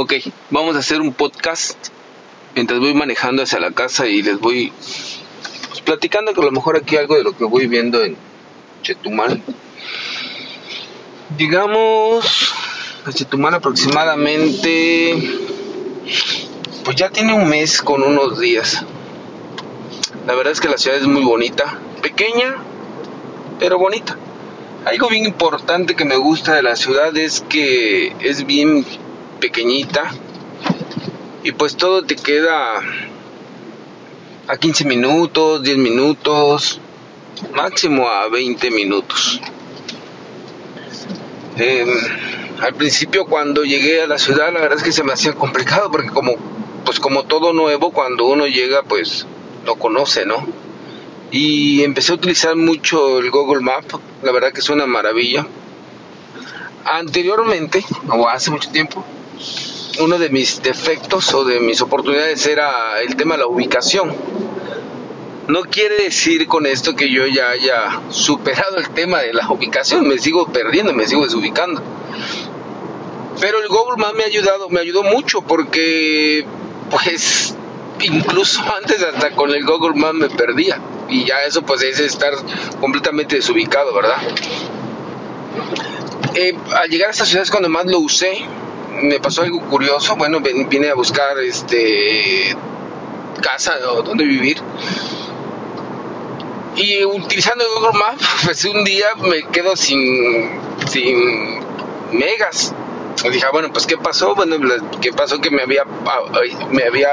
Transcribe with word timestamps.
Ok, 0.00 0.12
vamos 0.50 0.76
a 0.76 0.78
hacer 0.78 1.00
un 1.00 1.12
podcast 1.12 1.88
mientras 2.54 2.78
voy 2.78 2.94
manejando 2.94 3.42
hacia 3.42 3.58
la 3.58 3.72
casa 3.72 4.06
y 4.06 4.22
les 4.22 4.38
voy 4.38 4.72
platicando 5.84 6.32
que 6.32 6.40
a 6.40 6.44
lo 6.44 6.52
mejor 6.52 6.76
aquí 6.76 6.96
algo 6.96 7.16
de 7.16 7.24
lo 7.24 7.36
que 7.36 7.42
voy 7.42 7.66
viendo 7.66 8.04
en 8.04 8.16
Chetumal. 8.84 9.42
Digamos, 11.36 12.54
en 13.06 13.12
Chetumal 13.12 13.54
aproximadamente, 13.54 15.20
pues 16.84 16.96
ya 16.96 17.10
tiene 17.10 17.32
un 17.32 17.48
mes 17.48 17.82
con 17.82 18.04
unos 18.04 18.38
días. 18.38 18.84
La 20.28 20.36
verdad 20.36 20.52
es 20.52 20.60
que 20.60 20.68
la 20.68 20.78
ciudad 20.78 20.96
es 20.96 21.08
muy 21.08 21.24
bonita, 21.24 21.76
pequeña, 22.02 22.54
pero 23.58 23.80
bonita. 23.80 24.16
Algo 24.84 25.08
bien 25.08 25.24
importante 25.24 25.96
que 25.96 26.04
me 26.04 26.18
gusta 26.18 26.54
de 26.54 26.62
la 26.62 26.76
ciudad 26.76 27.16
es 27.16 27.40
que 27.40 28.14
es 28.20 28.46
bien 28.46 28.86
pequeñita 29.38 30.10
y 31.42 31.52
pues 31.52 31.76
todo 31.76 32.02
te 32.02 32.16
queda 32.16 32.80
a 34.48 34.56
15 34.56 34.84
minutos, 34.84 35.62
10 35.62 35.78
minutos, 35.78 36.80
máximo 37.54 38.08
a 38.08 38.28
20 38.28 38.70
minutos. 38.70 39.40
Em, 41.56 41.88
al 42.60 42.74
principio 42.74 43.26
cuando 43.26 43.64
llegué 43.64 44.02
a 44.02 44.06
la 44.06 44.18
ciudad 44.18 44.52
la 44.52 44.60
verdad 44.60 44.78
es 44.78 44.84
que 44.84 44.92
se 44.92 45.02
me 45.02 45.12
hacía 45.12 45.32
complicado 45.34 45.90
porque 45.90 46.10
como 46.10 46.36
pues 46.84 47.00
como 47.00 47.24
todo 47.24 47.52
nuevo 47.52 47.90
cuando 47.90 48.26
uno 48.26 48.46
llega 48.46 48.82
pues 48.82 49.26
no 49.64 49.74
conoce, 49.76 50.24
¿no? 50.24 50.46
Y 51.30 51.82
empecé 51.82 52.12
a 52.12 52.14
utilizar 52.14 52.56
mucho 52.56 53.18
el 53.18 53.30
Google 53.30 53.60
Map, 53.60 53.84
la 54.22 54.32
verdad 54.32 54.52
que 54.52 54.60
es 54.60 54.70
una 54.70 54.86
maravilla. 54.86 55.46
Anteriormente, 56.84 57.84
o 58.10 58.26
hace 58.28 58.50
mucho 58.50 58.70
tiempo, 58.70 59.04
uno 60.00 60.18
de 60.18 60.28
mis 60.30 60.62
defectos 60.62 61.34
o 61.34 61.44
de 61.44 61.60
mis 61.60 61.80
oportunidades 61.80 62.46
era 62.46 63.00
el 63.00 63.16
tema 63.16 63.34
de 63.34 63.40
la 63.40 63.46
ubicación. 63.46 64.14
No 65.48 65.62
quiere 65.62 65.96
decir 65.96 66.46
con 66.46 66.66
esto 66.66 66.94
que 66.94 67.10
yo 67.10 67.26
ya 67.26 67.50
haya 67.50 68.00
superado 68.10 68.76
el 68.76 68.90
tema 68.90 69.20
de 69.20 69.32
la 69.32 69.50
ubicación, 69.50 70.06
me 70.06 70.18
sigo 70.18 70.46
perdiendo, 70.52 70.92
me 70.92 71.06
sigo 71.06 71.24
desubicando. 71.24 71.82
Pero 73.40 73.60
el 73.60 73.68
Google 73.68 73.96
Maps 73.96 74.14
me 74.14 74.24
ha 74.24 74.26
ayudado, 74.26 74.68
me 74.68 74.80
ayudó 74.80 75.04
mucho 75.04 75.42
porque 75.42 76.44
pues 76.90 77.54
incluso 78.00 78.62
antes 78.76 79.02
hasta 79.02 79.30
con 79.30 79.50
el 79.50 79.64
Google 79.64 79.98
Maps 79.98 80.14
me 80.14 80.28
perdía 80.28 80.80
y 81.08 81.24
ya 81.24 81.42
eso 81.46 81.62
pues 81.62 81.82
es 81.82 81.98
estar 81.98 82.34
completamente 82.80 83.36
desubicado, 83.36 83.94
¿verdad? 83.94 84.18
Eh, 86.34 86.54
al 86.76 86.90
llegar 86.90 87.08
a 87.08 87.12
esta 87.12 87.24
ciudad 87.24 87.42
es 87.42 87.50
cuando 87.50 87.68
más 87.68 87.86
lo 87.86 88.00
usé 88.00 88.44
me 89.02 89.20
pasó 89.20 89.42
algo 89.42 89.60
curioso. 89.60 90.16
Bueno, 90.16 90.40
vine 90.40 90.90
a 90.90 90.94
buscar 90.94 91.38
este 91.38 92.56
casa 93.40 93.76
o 93.90 94.02
donde 94.02 94.24
vivir. 94.24 94.58
Y 96.76 97.04
utilizando 97.04 97.64
Google 97.74 97.98
Maps, 97.98 98.24
pues 98.44 98.64
un 98.64 98.84
día 98.84 99.06
me 99.16 99.42
quedo 99.48 99.76
sin, 99.76 100.60
sin 100.86 101.60
megas. 102.12 102.72
dije, 103.30 103.44
ah, 103.46 103.50
bueno, 103.52 103.72
pues 103.72 103.86
¿qué 103.86 103.96
pasó? 103.96 104.34
Bueno, 104.34 104.56
¿qué 105.00 105.12
pasó? 105.12 105.40
Que 105.40 105.50
me 105.50 105.62
había, 105.62 105.84
me 106.70 106.84
había 106.84 107.08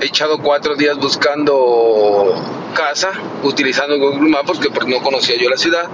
echado 0.00 0.38
cuatro 0.38 0.76
días 0.76 0.96
buscando 0.98 2.34
casa, 2.74 3.12
utilizando 3.42 3.98
Google 3.98 4.30
Maps, 4.30 4.46
porque 4.46 4.70
pues 4.70 4.86
no 4.86 5.02
conocía 5.02 5.36
yo 5.40 5.50
la 5.50 5.56
ciudad. 5.56 5.88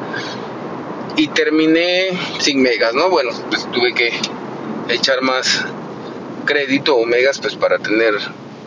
Y 1.16 1.28
terminé 1.28 2.11
sin 2.39 2.61
megas, 2.61 2.92
¿no? 2.92 3.08
Bueno, 3.08 3.30
pues 3.48 3.70
tuve 3.70 3.94
que 3.94 4.12
echar 4.88 5.22
más 5.22 5.64
crédito 6.44 6.96
o 6.96 7.06
megas 7.06 7.38
pues 7.38 7.56
para 7.56 7.78
tener 7.78 8.14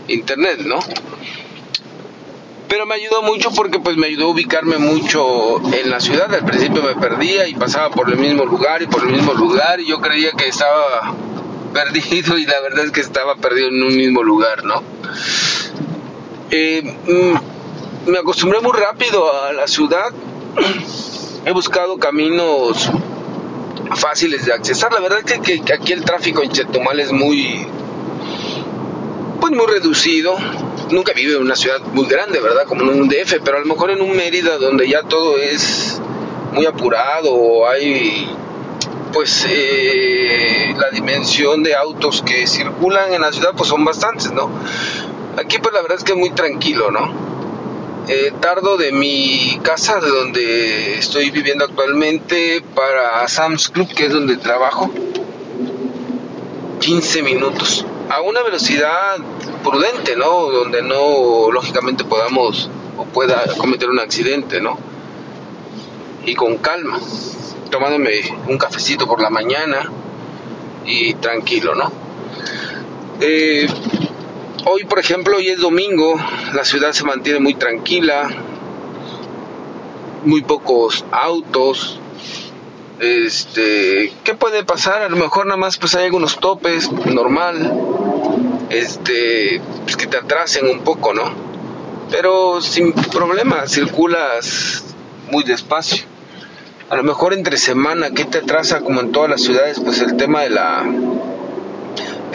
internet, 0.08 0.60
¿no? 0.66 0.80
Pero 2.68 2.86
me 2.86 2.96
ayudó 2.96 3.22
mucho 3.22 3.52
porque 3.52 3.80
pues 3.80 3.96
me 3.96 4.08
ayudó 4.08 4.26
a 4.26 4.32
ubicarme 4.32 4.78
mucho 4.78 5.58
en 5.74 5.90
la 5.90 6.00
ciudad. 6.00 6.34
Al 6.34 6.46
principio 6.46 6.84
me 6.84 6.96
perdía 6.96 7.48
y 7.48 7.56
pasaba 7.56 7.90
por 7.92 8.10
el 8.10 8.18
mismo 8.18 8.46
lugar 8.46 8.82
y 8.82 8.88
por 8.88 9.04
el 9.04 9.14
mismo 9.14 9.34
lugar 9.34 9.80
y 9.80 9.88
yo 9.88 10.00
creía 10.02 10.32
que 10.32 10.48
estaba 10.48 11.14
perdido 11.74 12.38
y 12.38 12.46
la 12.46 12.60
verdad 12.62 12.86
es 12.86 12.92
que 12.92 13.02
estaba 13.02 13.36
perdido 13.36 13.70
en 13.70 13.84
un 13.84 13.96
mismo 13.96 14.22
lugar, 14.22 14.66
¿no? 14.66 14.84
Eh, 16.52 16.82
mm, 16.84 18.10
me 18.12 18.20
acostumbré 18.20 18.60
muy 18.60 18.74
rápido 18.74 19.32
a 19.44 19.54
la 19.54 19.68
ciudad. 19.68 20.12
He 21.46 21.52
buscado 21.52 21.98
caminos 21.98 22.90
fáciles 23.96 24.46
de 24.46 24.54
accesar. 24.54 24.92
La 24.94 25.00
verdad 25.00 25.20
es 25.26 25.40
que, 25.40 25.74
aquí 25.74 25.94
el 25.94 26.04
tráfico 26.04 26.44
en 26.44 26.52
Chetumal 26.52 27.00
es 27.00 27.12
muy, 27.12 27.66
pues 29.40 29.54
muy 29.54 29.68
reducido. 29.68 30.36
Nunca 30.92 31.14
vive 31.14 31.36
en 31.36 31.42
una 31.42 31.56
ciudad 31.56 31.82
muy 31.94 32.08
grande, 32.08 32.40
¿verdad? 32.40 32.64
Como 32.66 32.84
en 32.84 33.02
un 33.02 33.10
DF, 33.10 33.40
pero 33.44 33.58
a 33.58 33.60
lo 33.60 33.66
mejor 33.66 33.92
en 33.92 34.02
un 34.02 34.16
Mérida 34.16 34.58
donde 34.58 34.88
ya 34.88 35.04
todo 35.04 35.38
es 35.38 36.02
muy 36.54 36.66
apurado, 36.66 37.68
hay 37.68 38.30
pues 39.12 39.46
eh, 39.50 40.74
la 40.78 40.90
dimensión 40.92 41.64
de 41.64 41.76
autos 41.76 42.22
que 42.22 42.46
circulan 42.48 43.14
en 43.14 43.22
la 43.22 43.32
ciudad 43.32 43.52
pues 43.56 43.70
son 43.70 43.84
bastantes, 43.84 44.32
¿no? 44.32 44.50
Aquí 45.38 45.58
pues 45.60 45.74
la 45.74 45.82
verdad 45.82 45.98
es 45.98 46.04
que 46.04 46.14
es 46.14 46.18
muy 46.18 46.32
tranquilo, 46.32 46.92
¿no? 46.92 47.27
Eh, 48.10 48.32
tardo 48.40 48.78
de 48.78 48.94
mi 48.94 49.60
casa, 49.64 50.00
de 50.00 50.08
donde 50.08 50.98
estoy 50.98 51.30
viviendo 51.30 51.66
actualmente, 51.66 52.64
para 52.74 53.28
Sam's 53.28 53.68
Club, 53.68 53.94
que 53.94 54.06
es 54.06 54.14
donde 54.14 54.38
trabajo, 54.38 54.90
15 56.80 57.22
minutos. 57.24 57.86
A 58.10 58.22
una 58.22 58.44
velocidad 58.44 59.18
prudente, 59.62 60.16
¿no? 60.16 60.50
Donde 60.50 60.82
no, 60.84 61.52
lógicamente, 61.52 62.06
podamos 62.06 62.70
o 62.98 63.04
pueda 63.04 63.44
cometer 63.58 63.90
un 63.90 64.00
accidente, 64.00 64.62
¿no? 64.62 64.78
Y 66.26 66.34
con 66.34 66.60
calma, 66.60 66.98
tomándome 67.70 68.22
un 68.48 68.58
cafecito 68.58 69.06
por 69.06 69.22
la 69.22 69.30
mañana 69.30 69.92
y 70.86 71.14
tranquilo, 71.16 71.76
¿no? 71.76 71.92
Eh, 73.20 73.68
Hoy, 74.66 74.86
por 74.86 75.00
ejemplo, 75.00 75.38
hoy 75.38 75.50
es 75.50 75.60
domingo, 75.60 76.20
la 76.54 76.66
ciudad 76.66 76.92
se 76.92 77.04
mantiene 77.04 77.40
muy 77.40 77.54
tranquila, 77.54 78.28
muy 80.26 80.42
pocos 80.42 81.06
autos. 81.12 82.00
Este, 83.00 84.12
¿qué 84.24 84.34
puede 84.34 84.64
pasar? 84.64 85.04
A 85.04 85.10
lo 85.10 85.16
mejor 85.16 85.46
nada 85.46 85.58
más 85.58 85.78
pues 85.78 85.94
hay 85.96 86.06
algunos 86.06 86.40
topes, 86.40 86.92
normal. 86.92 87.72
Este, 88.70 89.62
pues 89.84 89.96
que 89.96 90.08
te 90.08 90.18
atrasen 90.18 90.68
un 90.68 90.80
poco, 90.80 91.14
¿no? 91.14 91.24
Pero 92.10 92.60
sin 92.60 92.94
problema, 92.94 93.68
circulas 93.68 94.84
muy 95.30 95.44
despacio. 95.44 96.04
A 96.90 96.96
lo 96.96 97.04
mejor 97.04 97.34
entre 97.34 97.58
semana, 97.58 98.10
¿qué 98.10 98.26
te 98.26 98.40
atrasa 98.40 98.82
como 98.82 99.02
en 99.02 99.12
todas 99.12 99.30
las 99.30 99.42
ciudades? 99.42 99.80
Pues 99.80 100.02
el 100.02 100.18
tema 100.18 100.42
de 100.42 100.50
la 100.50 100.84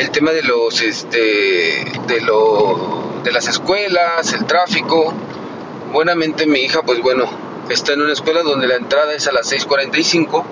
el 0.03 0.11
tema 0.11 0.33
de 0.33 0.43
los 0.43 0.83
este 0.83 1.85
de 2.09 2.21
lo 2.23 3.21
de 3.23 3.31
las 3.31 3.47
escuelas, 3.47 4.33
el 4.33 4.45
tráfico. 4.47 5.15
Buenamente 5.93 6.45
mi 6.47 6.61
hija, 6.61 6.83
pues 6.83 7.01
bueno, 7.01 7.25
está 7.69 7.93
en 7.93 8.03
una 8.03 8.13
escuela 8.13 8.43
donde 8.43 8.67
la 8.67 8.77
entrada 8.77 9.15
es 9.15 9.29
a 9.29 9.33
las 9.33 9.51
6:45. 9.53 10.45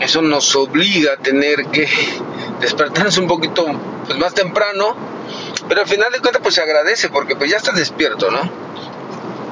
Eso 0.00 0.20
nos 0.20 0.54
obliga 0.54 1.14
a 1.14 1.16
tener 1.16 1.66
que 1.66 1.88
despertarnos 2.60 3.16
un 3.16 3.26
poquito 3.26 3.64
pues, 4.04 4.18
más 4.18 4.34
temprano, 4.34 4.94
pero 5.66 5.80
al 5.80 5.88
final 5.88 6.12
de 6.12 6.20
cuentas 6.20 6.42
pues 6.42 6.54
se 6.56 6.60
agradece 6.60 7.08
porque 7.08 7.36
pues 7.36 7.50
ya 7.50 7.56
estás 7.56 7.76
despierto, 7.76 8.30
¿no? 8.30 8.40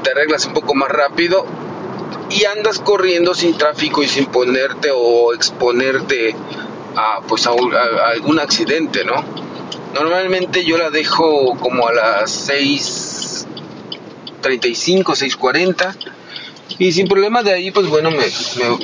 Te 0.03 0.11
arreglas 0.11 0.45
un 0.45 0.53
poco 0.53 0.75
más 0.75 0.91
rápido 0.91 1.47
y 2.28 2.45
andas 2.45 2.81
corriendo 2.81 3.33
sin 3.34 3.56
tráfico 3.56 4.03
y 4.03 4.09
sin 4.09 4.27
ponerte 4.27 4.91
o 4.93 5.33
exponerte 5.33 6.37
a, 6.97 7.21
pues 7.27 7.47
a, 7.47 7.53
algún 8.13 8.39
accidente, 8.39 9.04
¿no? 9.04 9.24
Normalmente 9.95 10.65
yo 10.65 10.78
la 10.78 10.91
dejo 10.91 11.57
como 11.59 11.86
a 11.86 11.92
las 11.92 12.51
6.35, 12.51 15.04
6.40 15.04 15.95
y 16.78 16.92
sin 16.92 17.07
problema 17.07 17.42
de 17.42 17.53
ahí 17.53 17.71
pues 17.71 17.86
bueno 17.89 18.10
me, 18.10 18.24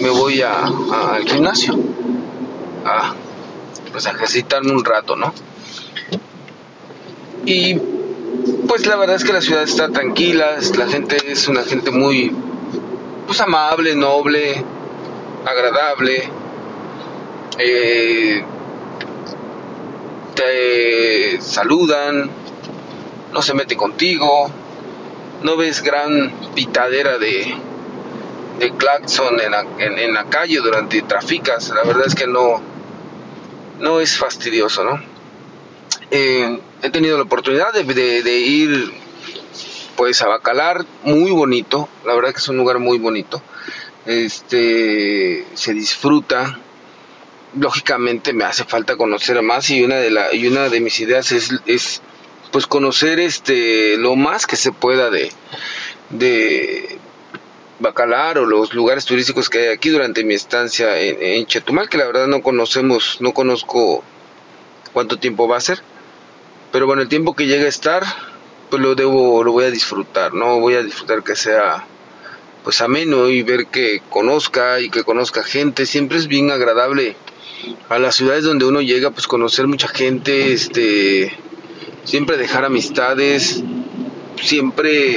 me, 0.01 0.11
voy 0.11 0.43
a, 0.43 0.67
al 1.13 1.27
gimnasio 1.27 1.75
a, 2.85 3.15
pues 3.91 4.05
ejercitarme 4.07 4.73
un 4.73 4.85
rato, 4.85 5.17
¿no? 5.17 5.33
Y 7.45 7.75
pues 8.69 8.87
la 8.87 8.97
verdad 8.97 9.17
es 9.17 9.25
que 9.25 9.33
la 9.33 9.41
ciudad 9.41 9.65
está 9.65 9.89
tranquila, 9.89 10.59
la 10.77 10.87
gente 10.87 11.17
es 11.27 11.49
una 11.49 11.65
gente 11.65 11.91
muy 11.91 12.31
pues 13.27 13.41
amable, 13.41 13.95
noble, 13.95 14.65
agradable, 15.45 16.29
eh, 17.63 18.43
te 20.35 21.41
saludan, 21.41 22.31
no 23.33 23.43
se 23.43 23.55
mete 23.55 23.77
contigo, 23.77 24.51
no 25.43 25.57
ves 25.57 25.83
gran 25.83 26.33
pitadera 26.55 27.19
de, 27.19 27.55
de 28.59 28.77
claxon 28.77 29.41
en 29.41 29.51
la, 29.51 29.67
en, 29.79 30.15
la 30.15 30.25
calle 30.25 30.59
durante 30.59 31.03
traficas, 31.03 31.71
la 31.71 31.85
verdad 31.85 32.07
es 32.07 32.15
que 32.15 32.27
no, 32.27 32.61
no 33.79 34.01
es 34.01 34.17
fastidioso, 34.17 34.85
¿no? 34.85 35.03
Eh, 36.11 36.61
he 36.83 36.91
tenido 36.91 37.17
la 37.19 37.25
oportunidad 37.25 37.73
de, 37.73 37.85
de, 37.85 38.39
ir 38.39 38.93
pues 39.97 40.23
a 40.23 40.29
Bacalar, 40.29 40.85
muy 41.05 41.31
bonito, 41.31 41.89
la 42.07 42.15
verdad 42.15 42.33
que 42.33 42.39
es 42.39 42.49
un 42.49 42.57
lugar 42.57 42.79
muy 42.79 42.99
bonito. 42.99 43.43
Este 44.07 45.45
se 45.55 45.75
disfruta. 45.75 46.59
Lógicamente 47.59 48.33
me 48.33 48.45
hace 48.45 48.65
falta 48.65 48.97
conocer 48.97 49.41
más 49.43 49.71
y 49.71 49.83
una 49.83 49.97
de 49.97 50.11
la 50.11 50.35
y 50.35 50.47
una 50.47 50.69
de 50.69 50.81
mis 50.81 51.01
ideas 51.01 51.33
es, 51.33 51.51
es 51.67 52.01
pues 52.53 52.67
conocer 52.67 53.19
este 53.19 53.97
lo 53.97 54.17
más 54.17 54.47
que 54.47 54.57
se 54.57 54.73
pueda 54.73 55.11
de 55.11 55.33
de 56.11 56.99
Bacalar 57.81 58.39
o 58.39 58.45
los 58.45 58.75
lugares 58.75 59.07
turísticos 59.07 59.49
que 59.49 59.59
hay 59.59 59.69
aquí 59.69 59.89
durante 59.89 60.23
mi 60.23 60.35
estancia 60.35 61.01
en, 61.01 61.47
Chetumal, 61.47 61.89
que 61.89 61.97
la 61.97 62.07
verdad 62.07 62.27
no 62.27 62.43
conocemos, 62.43 63.17
no 63.21 63.33
conozco 63.33 64.05
cuánto 64.93 65.19
tiempo 65.19 65.49
va 65.49 65.57
a 65.57 65.63
ser, 65.63 65.81
pero 66.73 66.87
bueno, 66.87 67.01
el 67.01 67.09
tiempo 67.09 67.35
que 67.35 67.47
llegue 67.47 67.65
a 67.65 67.71
estar, 67.71 68.03
pues 68.69 68.83
lo 68.83 68.95
debo, 68.95 69.43
lo 69.43 69.53
voy 69.53 69.65
a 69.65 69.71
disfrutar, 69.71 70.35
¿no? 70.35 70.61
Voy 70.61 70.75
a 70.75 70.83
disfrutar 70.83 71.23
que 71.23 71.35
sea 71.35 71.87
pues 72.63 72.83
ameno 72.83 73.31
y 73.31 73.43
ver 73.43 73.69
que 73.69 74.03
conozca 74.11 74.79
y 74.81 74.91
que 74.91 75.03
conozca 75.03 75.43
gente, 75.43 75.87
siempre 75.87 76.19
es 76.19 76.27
bien 76.27 76.51
agradable 76.51 77.17
a 77.89 77.99
las 77.99 78.15
ciudades 78.15 78.45
donde 78.45 78.65
uno 78.65 78.81
llega, 78.81 79.11
pues 79.11 79.27
conocer 79.27 79.67
mucha 79.67 79.89
gente, 79.89 80.53
este, 80.53 81.37
siempre 82.05 82.37
dejar 82.37 82.65
amistades, 82.65 83.63
siempre 84.43 85.17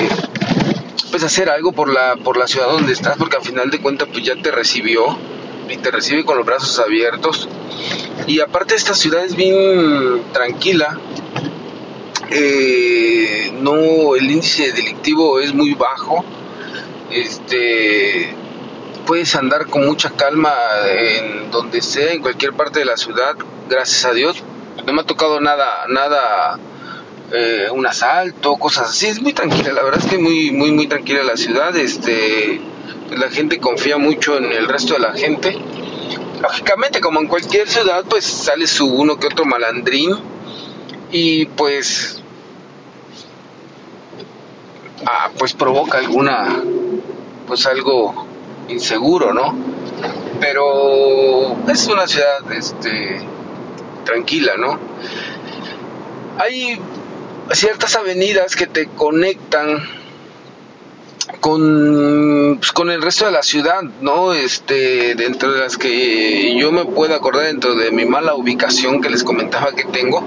pues 1.12 1.24
hacer 1.24 1.50
algo 1.50 1.74
por 1.74 1.94
la, 1.94 2.16
por 2.16 2.38
la 2.38 2.48
ciudad 2.48 2.68
donde 2.70 2.92
estás, 2.92 3.18
porque 3.18 3.38
al 3.38 3.44
final 3.44 3.70
de 3.70 3.80
cuentas 3.80 4.08
pues 4.12 4.24
ya 4.24 4.36
te 4.36 4.50
recibió 4.50 5.16
y 5.70 5.78
te 5.78 5.92
recibe 5.92 6.26
con 6.26 6.38
los 6.38 6.46
brazos 6.46 6.80
abiertos. 6.80 7.48
Y 8.26 8.40
aparte 8.40 8.74
esta 8.74 8.96
ciudad 8.96 9.24
es 9.24 9.36
bien 9.36 10.24
tranquila, 10.34 11.00
eh, 12.32 13.52
no, 13.62 14.16
el 14.16 14.32
índice 14.32 14.72
delictivo 14.72 15.40
es 15.40 15.54
muy 15.54 15.76
bajo, 15.76 16.26
este, 17.12 18.34
puedes 19.06 19.36
andar 19.36 19.68
con 19.68 19.86
mucha 19.86 20.12
calma 20.12 20.54
en 20.88 21.52
donde 21.52 21.82
sea, 21.82 22.12
en 22.12 22.22
cualquier 22.22 22.54
parte 22.54 22.80
de 22.80 22.86
la 22.86 22.98
ciudad, 22.98 23.36
gracias 23.70 24.06
a 24.06 24.14
Dios. 24.14 24.44
No 24.86 24.94
me 24.94 25.02
ha 25.02 25.06
tocado 25.06 25.40
nada, 25.40 25.86
nada 25.88 26.60
eh, 27.32 27.68
un 27.72 27.86
asalto, 27.86 28.56
cosas 28.56 28.90
así. 28.90 29.08
Es 29.08 29.22
muy 29.22 29.34
tranquila, 29.34 29.74
la 29.74 29.84
verdad 29.84 30.02
es 30.04 30.10
que 30.10 30.18
muy, 30.18 30.52
muy, 30.52 30.72
muy 30.72 30.88
tranquila 30.88 31.24
la 31.24 31.38
ciudad. 31.38 31.76
Este, 31.76 32.62
la 33.12 33.30
gente 33.30 33.60
confía 33.60 33.98
mucho 33.98 34.38
en 34.38 34.52
el 34.52 34.68
resto 34.68 34.94
de 34.94 35.00
la 35.00 35.14
gente. 35.14 35.58
Lógicamente, 36.42 37.00
como 37.00 37.22
en 37.22 37.28
cualquier 37.28 37.70
ciudad, 37.70 38.04
pues 38.10 38.26
sale 38.26 38.68
su 38.68 38.88
uno 38.88 39.18
que 39.18 39.28
otro 39.28 39.46
malandrín 39.46 40.16
y 41.12 41.46
pues, 41.46 42.22
ah, 45.06 45.30
pues 45.38 45.54
provoca 45.54 46.00
alguna, 46.00 46.62
pues 47.48 47.66
algo 47.66 48.33
inseguro, 48.70 49.34
¿no? 49.34 49.56
Pero 50.40 51.56
es 51.70 51.88
una 51.88 52.08
ciudad, 52.08 52.52
este, 52.52 53.22
tranquila, 54.04 54.54
¿no? 54.58 54.80
Hay 56.38 56.80
ciertas 57.52 57.96
avenidas 57.96 58.56
que 58.56 58.68
te 58.68 58.88
conectan 58.88 59.84
con, 61.40 62.58
pues, 62.60 62.72
con 62.72 62.90
el 62.90 63.02
resto 63.02 63.26
de 63.26 63.32
la 63.32 63.44
ciudad, 63.44 63.84
¿no? 64.02 64.34
Este, 64.34 65.16
dentro 65.16 65.52
de 65.52 65.60
las 65.60 65.78
que 65.78 66.58
yo 66.58 66.72
me 66.72 66.86
puedo 66.86 67.16
acordar 67.16 67.46
dentro 67.46 67.76
de 67.76 67.92
mi 67.92 68.06
mala 68.06 68.36
ubicación 68.36 69.02
que 69.02 69.10
les 69.10 69.24
comentaba 69.24 69.74
que 69.74 69.86
tengo, 69.86 70.24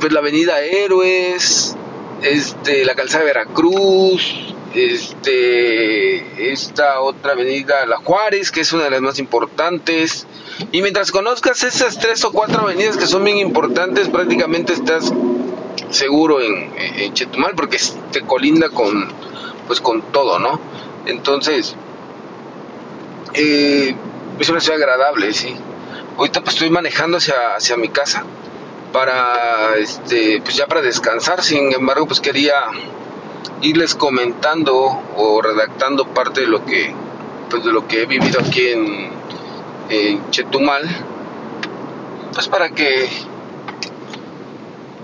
pues 0.00 0.12
la 0.12 0.20
avenida 0.20 0.60
Héroes, 0.60 1.76
este, 2.22 2.84
la 2.84 2.94
calzada 2.94 3.24
de 3.24 3.26
Veracruz, 3.26 4.54
este, 4.74 6.52
esta 6.52 7.00
otra 7.00 7.32
avenida 7.32 7.86
La 7.86 7.98
Juárez, 7.98 8.50
que 8.50 8.60
es 8.60 8.72
una 8.72 8.84
de 8.84 8.90
las 8.90 9.00
más 9.00 9.18
importantes, 9.18 10.26
y 10.72 10.82
mientras 10.82 11.10
conozcas 11.10 11.62
esas 11.64 11.98
tres 11.98 12.24
o 12.24 12.32
cuatro 12.32 12.62
avenidas 12.62 12.96
que 12.96 13.06
son 13.06 13.24
bien 13.24 13.38
importantes, 13.38 14.08
prácticamente 14.08 14.72
estás 14.72 15.12
seguro 15.90 16.40
en, 16.40 17.14
Chetumal 17.14 17.54
porque 17.54 17.78
te 18.10 18.22
colinda 18.22 18.68
con 18.70 19.08
pues 19.66 19.80
con 19.80 20.02
todo, 20.12 20.38
¿no? 20.38 20.60
Entonces, 21.06 21.74
eh, 23.34 23.94
es 24.38 24.48
una 24.48 24.60
ciudad 24.60 24.80
agradable, 24.80 25.32
sí. 25.32 25.54
Ahorita 26.16 26.40
pues 26.40 26.54
estoy 26.54 26.70
manejando 26.70 27.18
hacia, 27.18 27.56
hacia 27.56 27.76
mi 27.76 27.88
casa 27.88 28.24
para, 28.92 29.76
este, 29.76 30.40
pues 30.42 30.56
ya 30.56 30.66
para 30.66 30.80
descansar, 30.80 31.42
sin 31.42 31.72
embargo 31.72 32.06
pues 32.06 32.20
quería 32.20 32.54
irles 33.62 33.94
comentando 33.94 34.74
o 35.16 35.42
redactando 35.42 36.06
parte 36.08 36.42
de 36.42 36.46
lo 36.46 36.64
que, 36.64 36.94
pues 37.50 37.64
de 37.64 37.72
lo 37.72 37.86
que 37.86 38.02
he 38.02 38.06
vivido 38.06 38.40
aquí 38.40 38.68
en, 38.68 39.16
Chetumal, 40.30 40.84
pues 42.32 42.48
para 42.48 42.70
que 42.70 43.08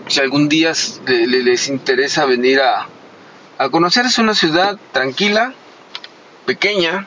si 0.09 0.21
algún 0.21 0.49
día 0.49 0.73
les 1.07 1.69
interesa 1.69 2.25
venir 2.25 2.61
a, 2.61 2.89
a 3.59 3.69
conocer, 3.69 4.07
es 4.07 4.19
una 4.19 4.35
ciudad 4.35 4.77
tranquila, 4.93 5.55
pequeña, 6.47 7.07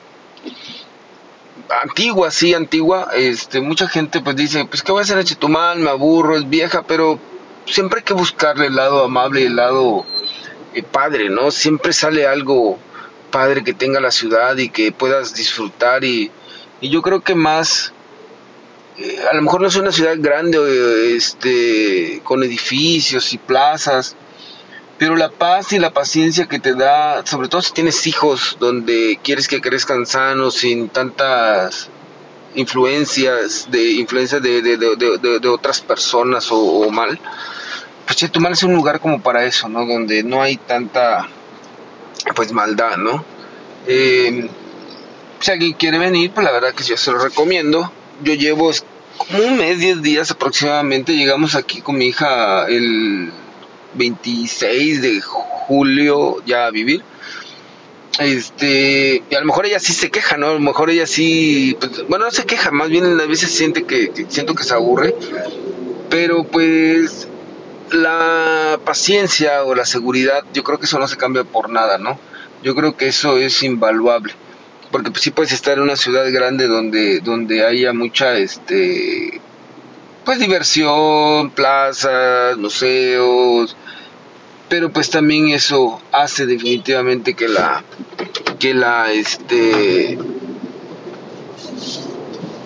antigua, 1.84 2.32
sí, 2.32 2.54
antigua. 2.54 3.10
Este, 3.14 3.62
mucha 3.62 3.88
gente 3.88 4.22
pues 4.22 4.36
dice, 4.36 4.66
pues 4.66 4.84
qué 4.84 4.92
voy 4.92 5.02
a 5.02 5.04
hacer 5.04 5.18
en 5.18 5.26
Chetumal, 5.26 5.80
me 5.80 5.90
aburro, 5.90 6.38
es 6.38 6.48
vieja, 6.50 6.84
pero 6.84 7.20
siempre 7.66 8.00
hay 8.00 8.06
que 8.06 8.14
buscarle 8.14 8.68
el 8.68 8.76
lado 8.76 9.04
amable 9.04 9.42
y 9.42 9.46
el 9.46 9.56
lado 9.56 10.06
eh, 10.76 10.84
padre, 10.84 11.30
¿no? 11.30 11.52
Siempre 11.52 11.94
sale 11.94 12.28
algo 12.28 12.78
padre 13.32 13.64
que 13.64 13.74
tenga 13.74 14.00
la 14.00 14.12
ciudad 14.12 14.56
y 14.58 14.70
que 14.70 14.92
puedas 14.92 15.34
disfrutar 15.34 16.04
y, 16.04 16.32
y 16.82 16.90
yo 16.90 17.02
creo 17.02 17.22
que 17.22 17.36
más 17.36 17.92
eh, 18.98 19.20
a 19.30 19.36
lo 19.36 19.42
mejor 19.42 19.62
no 19.62 19.68
es 19.68 19.76
una 19.76 19.92
ciudad 19.92 20.16
grande 20.18 21.16
este 21.16 22.22
con 22.24 22.44
edificios 22.44 23.34
y 23.34 23.38
plazas 23.38 24.16
pero 24.98 25.18
la 25.18 25.30
paz 25.30 25.74
y 25.74 25.80
la 25.80 25.92
paciencia 25.92 26.46
que 26.46 26.60
te 26.60 26.76
da 26.76 27.26
sobre 27.26 27.50
todo 27.50 27.62
si 27.62 27.74
tienes 27.74 28.08
hijos 28.08 28.56
donde 28.60 29.20
quieres 29.22 29.50
que 29.50 29.60
crezcan 29.60 30.06
sanos 30.06 30.56
sin 30.56 30.88
tantas 30.88 31.90
influencias 32.56 33.68
de 33.70 33.92
influencias 33.92 34.42
de, 34.42 34.62
de, 34.62 34.78
de, 34.78 35.40
de 35.40 35.50
otras 35.50 35.82
personas 35.82 36.48
o, 36.52 36.90
mal 36.90 37.20
pues 38.06 38.18
Chetumal 38.18 38.54
es 38.54 38.64
un 38.64 38.74
lugar 38.74 39.00
como 39.00 39.22
para 39.22 39.46
eso 39.46 39.68
no 39.70 39.86
donde 39.86 40.24
no 40.24 40.42
hay 40.42 40.58
tanta 40.58 41.28
pues 42.36 42.52
maldad 42.52 42.98
no 42.98 43.24
eh, 43.88 44.50
si 45.40 45.52
alguien 45.52 45.74
quiere 45.74 45.98
venir 45.98 46.32
pues 46.32 46.46
la 46.46 46.52
verdad 46.52 46.74
que 46.74 46.84
yo 46.84 46.98
se 46.98 47.12
lo 47.12 47.20
recomiendo 47.20 47.92
yo 48.24 48.34
llevo 48.34 48.72
como 49.18 49.44
un 49.44 49.58
mes, 49.58 49.80
10 49.80 50.02
días 50.02 50.32
aproximadamente. 50.32 51.16
Llegamos 51.16 51.56
aquí 51.56 51.82
con 51.82 51.98
mi 51.98 52.08
hija 52.08 52.66
el 52.68 53.32
26 53.96 55.02
de 55.02 55.22
julio 55.22 56.38
ya 56.46 56.68
a 56.68 56.72
vivir. 56.72 57.02
Este, 58.20 59.24
y 59.30 59.36
a 59.36 59.40
lo 59.42 59.46
mejor 59.46 59.66
ella 59.66 59.80
sí 59.80 59.92
se 59.92 60.10
queja, 60.10 60.38
¿no? 60.38 60.48
A 60.48 60.54
lo 60.54 60.60
mejor 60.62 60.90
ella 60.90 61.06
sí, 61.06 61.76
pues, 61.80 62.08
bueno, 62.08 62.26
no 62.26 62.32
se 62.32 62.46
queja, 62.46 62.72
más 62.72 62.90
bien 62.90 63.20
a 63.20 63.26
veces 63.26 63.52
siente 63.52 63.84
que, 63.84 64.10
que 64.12 64.26
siento 64.30 64.56
que 64.56 64.64
se 64.64 64.74
aburre, 64.74 65.14
pero 66.10 66.46
pues 66.46 67.28
la 67.92 68.80
paciencia 68.84 69.64
o 69.64 69.76
la 69.76 69.86
seguridad, 69.86 70.44
yo 70.54 70.64
creo 70.64 70.80
que 70.80 70.86
eso 70.86 71.00
no 71.00 71.08
se 71.08 71.18
cambia 71.18 71.44
por 71.44 71.70
nada, 71.70 71.98
¿no? 71.98 72.20
Yo 72.64 72.76
creo 72.76 72.98
que 72.98 73.08
eso 73.08 73.38
es 73.38 73.62
invaluable 73.64 74.34
porque 74.96 75.12
pues, 75.12 75.24
sí 75.24 75.32
puedes 75.32 75.52
estar 75.52 75.74
en 75.74 75.84
una 75.84 75.98
ciudad 75.98 76.26
grande 76.32 76.68
donde 76.68 77.20
donde 77.20 77.66
haya 77.66 77.92
mucha 77.92 78.38
este 78.38 79.42
pues 80.24 80.40
diversión, 80.40 81.52
plazas, 81.52 82.58
museos, 82.58 83.76
pero 84.70 84.92
pues 84.92 85.10
también 85.10 85.50
eso 85.50 86.02
hace 86.14 86.46
definitivamente 86.46 87.34
que 87.34 87.50
la 87.50 87.84
que 88.58 88.74
la 88.74 89.12
este 89.12 90.18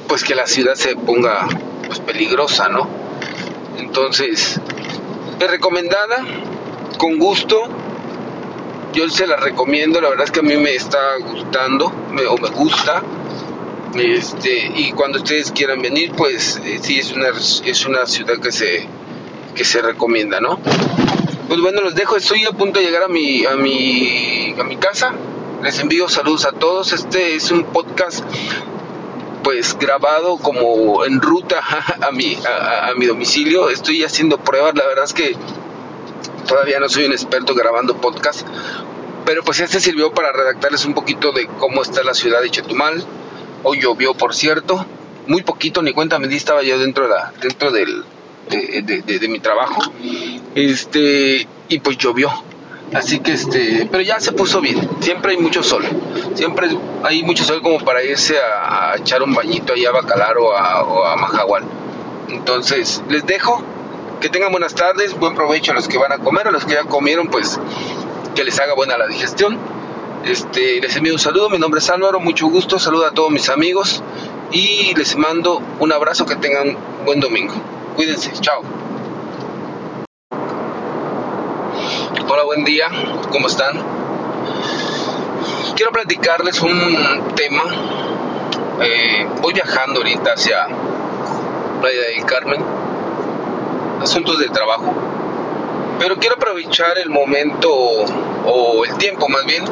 pues 0.07 0.23
que 0.23 0.35
la 0.35 0.45
ciudad 0.45 0.75
se 0.75 0.95
ponga 0.95 1.47
pues 1.87 1.99
peligrosa, 1.99 2.69
¿no? 2.69 2.87
Entonces, 3.79 4.61
recomendada 5.47 6.25
con 6.97 7.17
gusto 7.17 7.69
yo 8.93 9.09
se 9.09 9.27
la 9.27 9.37
recomiendo, 9.37 10.01
la 10.01 10.09
verdad 10.09 10.25
es 10.25 10.31
que 10.31 10.39
a 10.39 10.43
mí 10.43 10.57
me 10.57 10.73
está 10.73 11.17
gustando, 11.17 11.85
o 11.85 12.37
me 12.37 12.49
gusta. 12.49 13.03
Este, 13.95 14.71
y 14.75 14.91
cuando 14.91 15.19
ustedes 15.19 15.51
quieran 15.51 15.81
venir, 15.81 16.11
pues 16.15 16.59
eh, 16.63 16.79
sí 16.81 16.99
es 16.99 17.11
una, 17.11 17.29
es 17.29 17.85
una 17.85 18.05
ciudad 18.05 18.39
que 18.39 18.51
se, 18.51 18.87
que 19.55 19.63
se 19.63 19.81
recomienda, 19.81 20.39
¿no? 20.39 20.59
Pues 21.47 21.59
bueno, 21.61 21.81
los 21.81 21.95
dejo, 21.95 22.15
estoy 22.15 22.45
a 22.45 22.51
punto 22.51 22.79
de 22.79 22.85
llegar 22.85 23.03
a 23.03 23.07
mi, 23.07 23.45
a 23.45 23.55
mi, 23.55 24.55
a 24.59 24.63
mi 24.63 24.77
casa. 24.77 25.13
Les 25.63 25.79
envío 25.79 26.07
saludos 26.07 26.45
a 26.45 26.51
todos. 26.51 26.93
Este 26.93 27.35
es 27.35 27.51
un 27.51 27.63
podcast 27.65 28.23
pues 29.49 29.75
grabado 29.79 30.37
como 30.37 31.03
en 31.05 31.19
ruta 31.19 31.59
a 32.07 32.11
mi, 32.11 32.35
a, 32.35 32.93
mi 32.95 33.07
domicilio. 33.07 33.71
Estoy 33.71 34.03
haciendo 34.03 34.37
pruebas, 34.37 34.75
la 34.75 34.85
verdad 34.85 35.05
es 35.05 35.13
que 35.13 35.35
todavía 36.47 36.79
no 36.79 36.87
soy 36.87 37.05
un 37.05 37.13
experto 37.13 37.55
grabando 37.55 37.99
podcast, 37.99 38.45
pero 39.25 39.43
pues 39.43 39.59
este 39.59 39.79
sirvió 39.79 40.13
para 40.13 40.31
redactarles 40.31 40.85
un 40.85 40.93
poquito 40.93 41.31
de 41.31 41.47
cómo 41.47 41.81
está 41.81 42.03
la 42.03 42.13
ciudad 42.13 42.43
de 42.43 42.51
Chetumal. 42.51 43.03
Hoy 43.63 43.81
llovió, 43.81 44.13
por 44.13 44.35
cierto, 44.35 44.85
muy 45.25 45.41
poquito, 45.41 45.81
ni 45.81 45.93
cuenta 45.93 46.19
me 46.19 46.27
di, 46.27 46.35
estaba 46.35 46.61
yo 46.61 46.77
dentro 46.77 47.05
de, 47.05 47.09
la, 47.09 47.33
dentro 47.41 47.71
del, 47.71 48.03
de, 48.51 49.01
de 49.01 49.27
mi 49.29 49.39
trabajo. 49.39 49.81
Este, 50.53 51.47
y 51.69 51.79
pues 51.79 51.97
llovió 51.97 52.31
Así 52.93 53.19
que 53.19 53.33
este, 53.33 53.87
pero 53.91 54.01
ya 54.03 54.19
se 54.19 54.31
puso 54.31 54.61
bien. 54.61 54.89
Siempre 54.99 55.33
hay 55.33 55.37
mucho 55.37 55.61
sol. 55.63 55.83
Siempre 56.33 56.69
hay 57.03 57.23
mucho 57.23 57.43
sol 57.43 57.61
como 57.61 57.79
para 57.79 58.03
irse 58.03 58.37
a, 58.39 58.95
echar 58.97 59.21
un 59.21 59.33
bañito 59.33 59.73
ahí 59.73 59.85
a 59.85 59.91
Bacalar 59.91 60.37
o 60.37 60.55
a, 60.55 60.83
o 60.83 61.05
a. 61.05 61.61
Entonces, 62.29 63.03
les 63.09 63.25
dejo. 63.25 63.63
Que 64.19 64.27
tengan 64.27 64.51
buenas 64.51 64.75
tardes, 64.75 65.17
buen 65.17 65.33
provecho 65.33 65.71
a 65.71 65.75
los 65.75 65.87
que 65.87 65.97
van 65.97 66.11
a 66.11 66.17
comer, 66.17 66.45
a 66.45 66.51
los 66.51 66.65
que 66.65 66.73
ya 66.73 66.83
comieron, 66.83 67.29
pues 67.29 67.57
que 68.35 68.43
les 68.43 68.59
haga 68.59 68.73
buena 68.73 68.97
la 68.97 69.07
digestión. 69.07 69.57
Este, 70.25 70.81
les 70.81 70.93
envío 70.97 71.13
un 71.13 71.19
saludo, 71.19 71.49
mi 71.49 71.57
nombre 71.57 71.79
es 71.79 71.89
Álvaro, 71.89 72.19
mucho 72.19 72.47
gusto, 72.47 72.79
saludo 72.79 73.05
a 73.05 73.11
todos 73.11 73.31
mis 73.31 73.47
amigos 73.49 74.03
y 74.51 74.93
les 74.95 75.15
mando 75.15 75.61
un 75.79 75.93
abrazo, 75.93 76.25
que 76.25 76.35
tengan 76.35 76.75
buen 77.05 77.21
domingo. 77.21 77.53
Cuídense, 77.95 78.31
chao. 78.41 78.78
Hola, 82.31 82.43
buen 82.43 82.63
día, 82.63 82.85
¿cómo 83.31 83.47
están? 83.47 83.75
Quiero 85.75 85.91
platicarles 85.91 86.61
un 86.61 87.33
tema. 87.35 87.63
Eh, 88.83 89.27
voy 89.41 89.51
viajando 89.51 90.01
ahorita 90.01 90.33
hacia 90.33 90.67
Playa 91.81 92.01
del 92.01 92.25
Carmen, 92.25 92.63
asuntos 94.03 94.37
de 94.37 94.47
trabajo, 94.49 94.93
pero 95.97 96.17
quiero 96.17 96.35
aprovechar 96.35 96.99
el 96.99 97.09
momento 97.09 97.71
o 97.73 98.85
el 98.85 98.95
tiempo 98.97 99.27
más 99.27 99.43
bien 99.45 99.63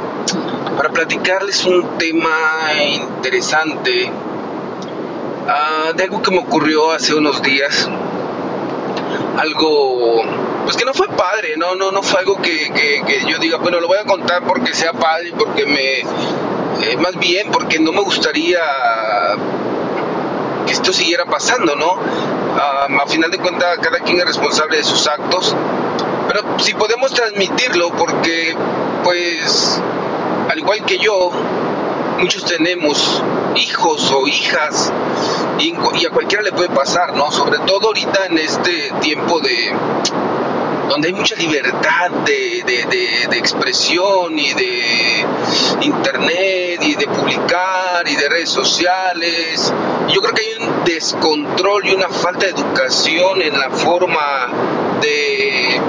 para 0.76 0.90
platicarles 0.90 1.64
un 1.64 2.00
tema 2.00 2.72
interesante. 2.92 4.12
Ah, 5.48 5.92
de 5.96 6.06
algo 6.06 6.24
que 6.24 6.32
me 6.32 6.40
ocurrió 6.40 6.92
hace 6.92 7.14
unos 7.14 7.40
días, 7.44 7.88
algo 9.38 10.47
pues 10.68 10.76
que 10.76 10.84
no 10.84 10.94
fue 10.94 11.08
padre, 11.08 11.56
no, 11.56 11.76
no, 11.76 11.94
no 11.94 12.04
fue 12.04 12.20
algo 12.20 12.42
que, 12.42 13.02
yo 13.26 13.40
diga, 13.40 13.56
bueno, 13.56 13.80
lo 13.80 13.88
voy 13.88 14.00
a 14.00 14.04
contar 14.04 14.44
porque 14.44 14.74
sea 14.74 14.92
padre, 14.92 15.32
porque 15.38 15.66
me, 15.66 16.00
eh, 16.00 16.98
más 16.98 17.18
bien 17.18 17.52
porque 17.54 17.80
no 17.80 17.94
me 17.94 18.02
gustaría 18.02 18.60
que 20.66 20.74
esto 20.74 20.92
siguiera 20.92 21.24
pasando, 21.24 21.78
¿no? 21.78 21.98
a 22.58 23.08
final 23.08 23.32
de 23.32 23.38
cuentas, 23.38 23.78
cada 23.82 24.00
quien 24.00 24.20
es 24.20 24.26
responsable 24.26 24.76
de 24.76 24.84
sus 24.84 25.08
actos, 25.08 25.56
pero 26.28 26.60
si 26.60 26.74
podemos 26.74 27.14
transmitirlo, 27.14 27.92
porque, 27.92 28.54
pues, 29.06 29.82
al 30.50 30.60
igual 30.60 30.84
que 30.84 30.98
yo, 30.98 31.32
muchos 32.20 32.44
tenemos 32.44 33.24
hijos 33.56 34.12
o 34.12 34.28
hijas 34.28 34.92
y, 35.60 35.74
a 35.74 36.10
cualquiera 36.10 36.44
le 36.44 36.52
puede 36.52 36.70
pasar, 36.70 37.16
¿no? 37.16 37.32
Sobre 37.32 37.60
todo 37.60 37.88
ahorita 37.88 38.26
en 38.26 38.38
este 38.38 38.92
tiempo 39.00 39.40
de 39.40 39.74
donde 40.88 41.10
hay 41.10 41.14
mucha 41.14 41.36
libertad 41.36 42.12
de, 42.26 42.64
de, 42.66 43.38
expresión 43.38 44.38
y 44.38 44.54
de 44.54 45.26
internet 45.82 46.82
y 46.82 46.96
de 46.96 47.08
publicar 47.08 48.08
y 48.08 48.16
de 48.16 48.30
redes 48.30 48.50
sociales. 48.50 49.74
Yo 50.10 50.22
creo 50.22 50.34
que 50.34 50.42
hay 50.42 50.68
un 50.68 50.84
descontrol 50.84 51.86
y 51.88 51.94
una 51.94 52.10
falta 52.10 52.46
de 52.46 52.52
educación 52.52 53.42
en 53.42 53.60
la 53.60 53.70
forma 53.70 54.48
de 55.02 55.80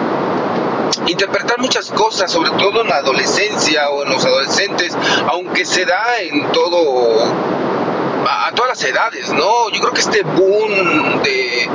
interpretar 1.07 1.59
muchas 1.59 1.91
cosas, 1.91 2.31
sobre 2.31 2.51
todo 2.51 2.83
en 2.83 2.89
la 2.89 2.97
adolescencia 2.97 3.91
o 3.91 4.05
en 4.05 4.11
los 4.11 4.25
adolescentes, 4.25 4.97
aunque 5.31 5.65
se 5.65 5.85
da 5.85 6.21
en 6.21 6.53
todo, 6.53 7.25
a, 8.27 8.53
todas 8.55 8.79
las 8.79 8.85
edades, 8.85 9.33
¿no? 9.33 9.71
Yo 9.71 9.81
creo 9.81 9.93
que 9.93 10.01
este 10.01 10.23
boom 10.23 11.23
de, 11.23 11.69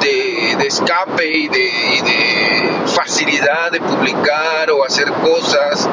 de, 0.00 0.66
escape 0.66 1.26
y 1.26 1.48
de, 1.48 2.82
facilidad 2.86 3.70
de 3.70 3.80
publicar 3.80 4.70
o 4.70 4.84
hacer 4.84 5.12
cosas, 5.12 5.88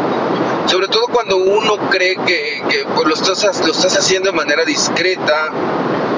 sobre 0.67 0.87
todo 0.87 1.07
cuando 1.07 1.37
uno 1.37 1.89
cree 1.89 2.15
que, 2.15 2.63
que 2.69 2.85
pues 2.95 3.07
lo, 3.07 3.13
estás, 3.13 3.59
lo 3.65 3.71
estás 3.71 3.97
haciendo 3.97 4.31
de 4.31 4.37
manera 4.37 4.63
discreta, 4.63 5.51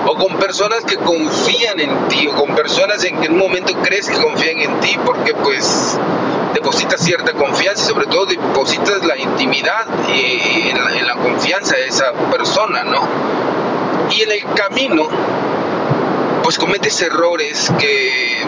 o 0.08 0.16
con 0.16 0.38
personas 0.38 0.84
que 0.86 0.98
confían 0.98 1.80
en 1.80 2.08
ti, 2.08 2.28
o 2.28 2.36
con 2.36 2.56
personas 2.56 3.04
en 3.04 3.20
que 3.20 3.28
en 3.28 3.34
un 3.34 3.40
momento 3.40 3.74
crees 3.82 4.08
que 4.08 4.22
confían 4.22 4.60
en 4.60 4.80
ti, 4.80 4.98
porque 5.04 5.34
pues 5.34 5.98
depositas 6.54 7.02
cierta 7.02 7.34
confianza 7.34 7.84
y 7.84 7.88
sobre 7.88 8.06
todo 8.08 8.26
depositas 8.26 9.04
la 9.04 9.18
intimidad 9.18 9.86
y 10.08 10.70
en, 10.70 11.06
la, 11.06 11.16
confianza 11.16 11.76
de 11.76 11.88
esa 11.88 12.12
persona, 12.32 12.84
¿no? 12.84 13.02
Y 14.12 14.22
en 14.22 14.32
el 14.32 14.44
camino, 14.54 15.08
pues 16.46 16.60
cometes 16.60 17.02
errores 17.02 17.74
que 17.80 18.44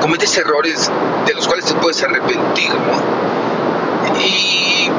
cometes 0.00 0.36
errores 0.36 0.90
de 1.24 1.32
los 1.32 1.46
cuales 1.46 1.64
te 1.64 1.74
puedes 1.74 2.02
arrepentir, 2.02 2.74
¿no? 2.74 4.18
Y 4.20 4.90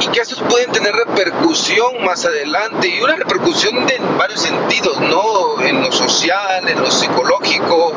y 0.00 0.06
que 0.08 0.20
estos 0.20 0.40
pueden 0.42 0.70
tener 0.70 0.94
repercusión 0.94 2.04
más 2.04 2.24
adelante 2.24 2.86
y 2.88 3.00
una 3.00 3.16
repercusión 3.16 3.74
en 3.90 4.18
varios 4.18 4.42
sentidos, 4.42 5.00
¿no? 5.00 5.60
En 5.60 5.82
lo 5.82 5.90
social, 5.90 6.68
en 6.68 6.80
lo 6.80 6.90
psicológico, 6.90 7.92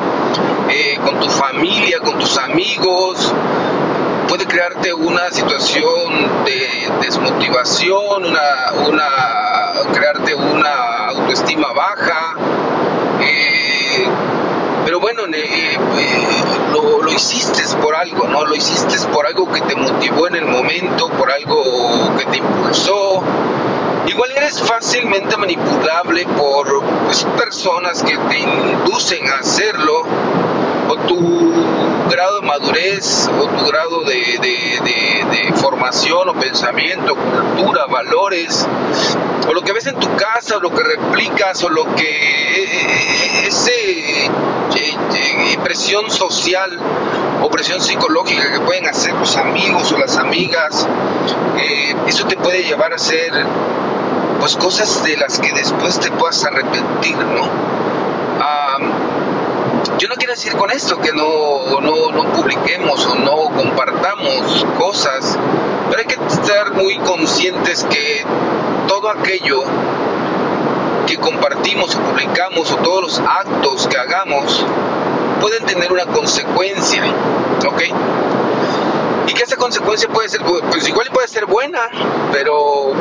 eh, 0.67 0.97
con 1.05 1.19
tu 1.19 1.29
familia, 1.29 1.99
con 1.99 2.17
tus 2.17 2.35
amigos. 2.39 3.31
Puede 4.27 4.45
crearte 4.47 4.91
una 4.93 5.29
situación 5.29 6.45
de 6.45 6.91
desmotivación, 7.01 8.25
una, 8.25 8.73
una 8.87 9.07
crearte 9.93 10.33
una 10.33 11.07
autoestima 11.09 11.73
baja. 11.73 12.35
Pero 14.85 14.99
bueno, 14.99 15.23
eh, 15.33 15.77
lo, 16.71 17.01
lo, 17.01 17.11
hiciste 17.11 17.63
por 17.81 17.95
algo, 17.95 18.27
¿no? 18.27 18.45
Lo 18.45 18.55
hiciste 18.55 18.95
por 19.07 19.25
algo 19.27 19.51
que 19.51 19.61
te 19.61 19.75
motivó 19.75 20.27
en 20.27 20.35
el 20.35 20.45
momento, 20.45 21.09
por 21.09 21.31
algo 21.31 22.15
que 22.17 22.25
te 22.25 22.37
impulsó. 22.37 23.21
Igual 24.07 24.31
eres 24.37 24.61
fácilmente 24.61 25.35
manipulable 25.35 26.25
por 26.37 26.81
pues, 27.05 27.25
personas 27.37 28.01
que 28.03 28.17
te 28.17 28.39
inducen 28.39 29.27
a 29.27 29.39
hacerlo, 29.39 30.03
o 30.87 30.95
grado 32.09 32.41
de 32.41 32.47
madurez, 32.47 33.29
o 33.39 33.47
tu 33.47 33.65
grado 33.65 34.03
de, 34.03 34.39
de 35.31 35.53
formación 35.55 36.29
o 36.29 36.33
pensamiento, 36.33 37.15
cultura, 37.15 37.85
valores, 37.87 38.67
o 39.47 39.53
lo 39.53 39.61
que 39.61 39.73
ves 39.73 39.87
en 39.87 39.95
tu 39.99 40.13
casa, 40.15 40.57
o 40.57 40.59
lo 40.59 40.71
que 40.71 40.83
replicas, 40.83 41.63
o 41.63 41.69
lo 41.69 41.85
que 41.95 43.47
ese 43.47 44.29
presión 45.63 46.09
social 46.09 46.79
o 47.41 47.49
presión 47.49 47.81
psicológica 47.81 48.51
que 48.51 48.59
pueden 48.61 48.87
hacer 48.87 49.13
los 49.13 49.35
amigos 49.35 49.91
o 49.91 49.97
las 49.97 50.17
amigas, 50.17 50.87
eh, 51.57 51.95
eso 52.07 52.25
te 52.25 52.37
puede 52.37 52.63
llevar 52.63 52.93
a 52.93 52.95
hacer 52.95 53.31
pues 54.39 54.55
cosas 54.55 55.03
de 55.03 55.17
las 55.17 55.39
que 55.39 55.51
después 55.51 55.99
te 55.99 56.09
puedas 56.11 56.43
arrepentir, 56.45 57.17
¿no? 57.17 57.76
Yo 59.97 60.07
no 60.07 60.15
quiero 60.15 60.33
decir 60.33 60.55
con 60.55 60.69
esto 60.71 60.99
que 60.99 61.11
no, 61.11 61.79
no, 61.81 62.11
no 62.11 62.31
publiquemos 62.33 63.05
o 63.07 63.15
no 63.15 63.49
compartamos 63.55 64.65
cosas, 64.77 65.37
pero 65.89 65.99
hay 65.99 66.05
que 66.05 66.19
estar 66.33 66.73
muy 66.73 66.97
conscientes 66.99 67.83
que 67.89 68.23
todo 68.87 69.09
aquello 69.09 69.63
que 71.07 71.17
compartimos 71.17 71.95
o 71.95 71.99
publicamos 72.01 72.71
o 72.71 72.75
todos 72.77 73.01
los 73.01 73.19
actos 73.19 73.87
que 73.87 73.97
hagamos 73.97 74.65
pueden 75.41 75.65
tener 75.65 75.91
una 75.91 76.05
consecuencia, 76.05 77.03
¿ok? 77.67 77.81
Y 79.27 79.33
que 79.33 79.43
esa 79.43 79.55
consecuencia 79.55 80.09
puede 80.09 80.29
ser, 80.29 80.41
pues 80.43 80.87
igual 80.87 81.09
puede 81.11 81.27
ser 81.27 81.45
buena, 81.45 81.89
pero 82.31 82.93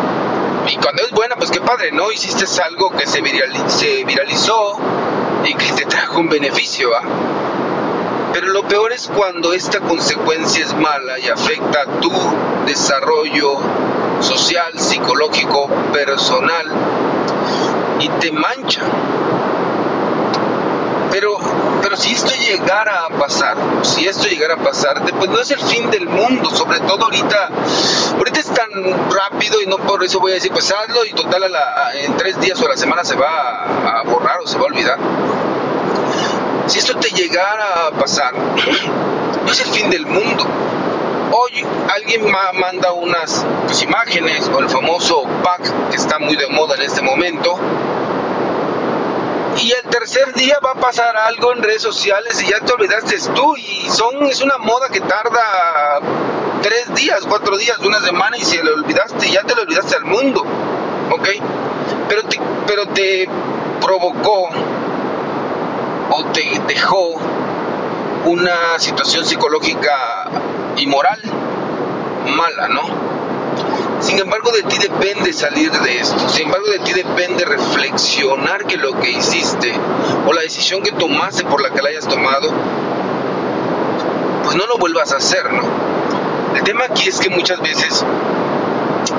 y 0.68 0.76
cuando 0.76 1.02
es 1.02 1.10
buena, 1.10 1.36
pues 1.36 1.50
qué 1.50 1.60
padre, 1.60 1.92
¿no? 1.92 2.10
Hiciste 2.10 2.44
algo 2.62 2.90
que 2.90 3.06
se, 3.06 3.22
se 3.68 4.04
viralizó 4.04 4.78
y 5.46 5.54
que 5.54 5.72
te 5.72 5.84
trajo 5.84 6.20
un 6.20 6.28
beneficio, 6.28 6.90
¿va? 6.90 7.02
Pero 8.32 8.48
lo 8.48 8.64
peor 8.64 8.92
es 8.92 9.08
cuando 9.08 9.52
esta 9.54 9.80
consecuencia 9.80 10.64
es 10.64 10.74
mala 10.74 11.18
y 11.18 11.28
afecta 11.28 11.82
a 11.82 12.00
tu 12.00 12.10
desarrollo 12.66 13.58
social, 14.20 14.78
psicológico, 14.78 15.68
personal 15.92 16.66
y 18.00 18.08
te 18.08 18.32
mancha. 18.32 18.82
Pero, 21.10 21.38
pero 21.80 21.96
si 21.96 22.12
esto 22.12 22.32
llegara 22.34 23.06
a 23.06 23.08
pasar, 23.08 23.56
si 23.82 24.06
esto 24.06 24.28
llegara 24.28 24.54
a 24.54 24.58
pasar, 24.58 25.02
pues 25.18 25.30
no 25.30 25.40
es 25.40 25.50
el 25.50 25.60
fin 25.60 25.90
del 25.90 26.08
mundo, 26.08 26.50
sobre 26.50 26.80
todo 26.80 27.04
ahorita, 27.04 27.48
ahorita 28.18 28.40
es 28.40 28.52
tan 28.52 28.68
rápido 29.10 29.62
y 29.62 29.66
no 29.66 29.78
por 29.78 30.04
eso 30.04 30.20
voy 30.20 30.32
a 30.32 30.34
decir, 30.34 30.52
pues 30.52 30.70
hazlo 30.72 31.06
y 31.06 31.12
total 31.14 31.44
en 31.94 32.16
tres 32.18 32.38
días 32.40 32.60
o 32.60 32.66
a 32.66 32.70
la 32.70 32.76
semana 32.76 33.02
se 33.04 33.16
va 33.16 34.00
a, 34.00 34.02
borrar 34.02 34.40
o 34.42 34.46
se 34.46 34.58
va 34.58 34.64
a 34.64 34.66
olvidar. 34.66 34.98
Si 36.66 36.78
esto 36.78 36.98
te 36.98 37.10
llegara 37.10 37.86
a 37.86 37.90
pasar, 37.92 38.34
no 38.34 39.52
es 39.52 39.60
el 39.60 39.68
fin 39.68 39.90
del 39.90 40.06
mundo. 40.06 40.44
Hoy 41.32 41.64
alguien 41.94 42.30
manda 42.30 42.92
unas 42.92 43.44
pues, 43.66 43.82
imágenes 43.82 44.48
o 44.48 44.58
el 44.58 44.68
famoso 44.68 45.24
pack 45.42 45.90
que 45.90 45.96
está 45.96 46.18
muy 46.18 46.36
de 46.36 46.46
moda 46.48 46.74
en 46.76 46.82
este 46.82 47.02
momento 47.02 47.58
y 49.60 49.72
el 49.72 49.82
tercer 49.90 50.34
día 50.34 50.58
va 50.64 50.72
a 50.72 50.74
pasar 50.74 51.16
algo 51.16 51.52
en 51.52 51.62
redes 51.62 51.82
sociales 51.82 52.42
y 52.42 52.50
ya 52.50 52.60
te 52.60 52.72
olvidaste 52.72 53.16
tú 53.34 53.56
y 53.56 53.88
son 53.90 54.26
es 54.26 54.42
una 54.42 54.58
moda 54.58 54.88
que 54.88 55.00
tarda 55.00 56.00
tres 56.62 56.94
días, 56.94 57.24
cuatro 57.28 57.56
días, 57.56 57.78
una 57.78 58.00
semana 58.00 58.36
y 58.36 58.44
si 58.44 58.58
lo 58.58 58.74
olvidaste 58.74 59.30
ya 59.30 59.42
te 59.42 59.54
lo 59.54 59.62
olvidaste 59.62 59.96
al 59.96 60.04
mundo, 60.04 60.42
¿ok? 61.10 61.28
Pero 62.08 62.22
te, 62.24 62.40
pero 62.66 62.86
te 62.88 63.28
provocó 63.80 64.50
o 66.10 66.24
te 66.26 66.60
dejó 66.66 67.14
una 68.26 68.78
situación 68.78 69.24
psicológica 69.24 70.28
y 70.76 70.86
moral 70.86 71.20
mala, 72.26 72.68
¿no? 72.68 72.82
Sin 74.00 74.18
embargo, 74.18 74.50
de 74.52 74.62
ti 74.64 74.76
depende 74.78 75.32
salir 75.32 75.70
de 75.70 75.98
esto. 75.98 76.28
Sin 76.28 76.46
embargo, 76.46 76.66
de 76.68 76.80
ti 76.80 76.92
depende 76.92 77.44
reflexionar 77.44 78.66
que 78.66 78.76
lo 78.76 78.98
que 79.00 79.10
hiciste 79.10 79.72
o 80.26 80.32
la 80.32 80.42
decisión 80.42 80.82
que 80.82 80.92
tomaste 80.92 81.44
por 81.44 81.62
la 81.62 81.70
que 81.70 81.80
la 81.80 81.88
hayas 81.88 82.06
tomado, 82.06 82.50
pues 84.44 84.56
no 84.56 84.66
lo 84.66 84.76
vuelvas 84.78 85.12
a 85.12 85.16
hacer, 85.16 85.52
¿no? 85.52 85.62
El 86.54 86.62
tema 86.62 86.84
aquí 86.84 87.08
es 87.08 87.18
que 87.18 87.30
muchas 87.30 87.60
veces, 87.60 88.04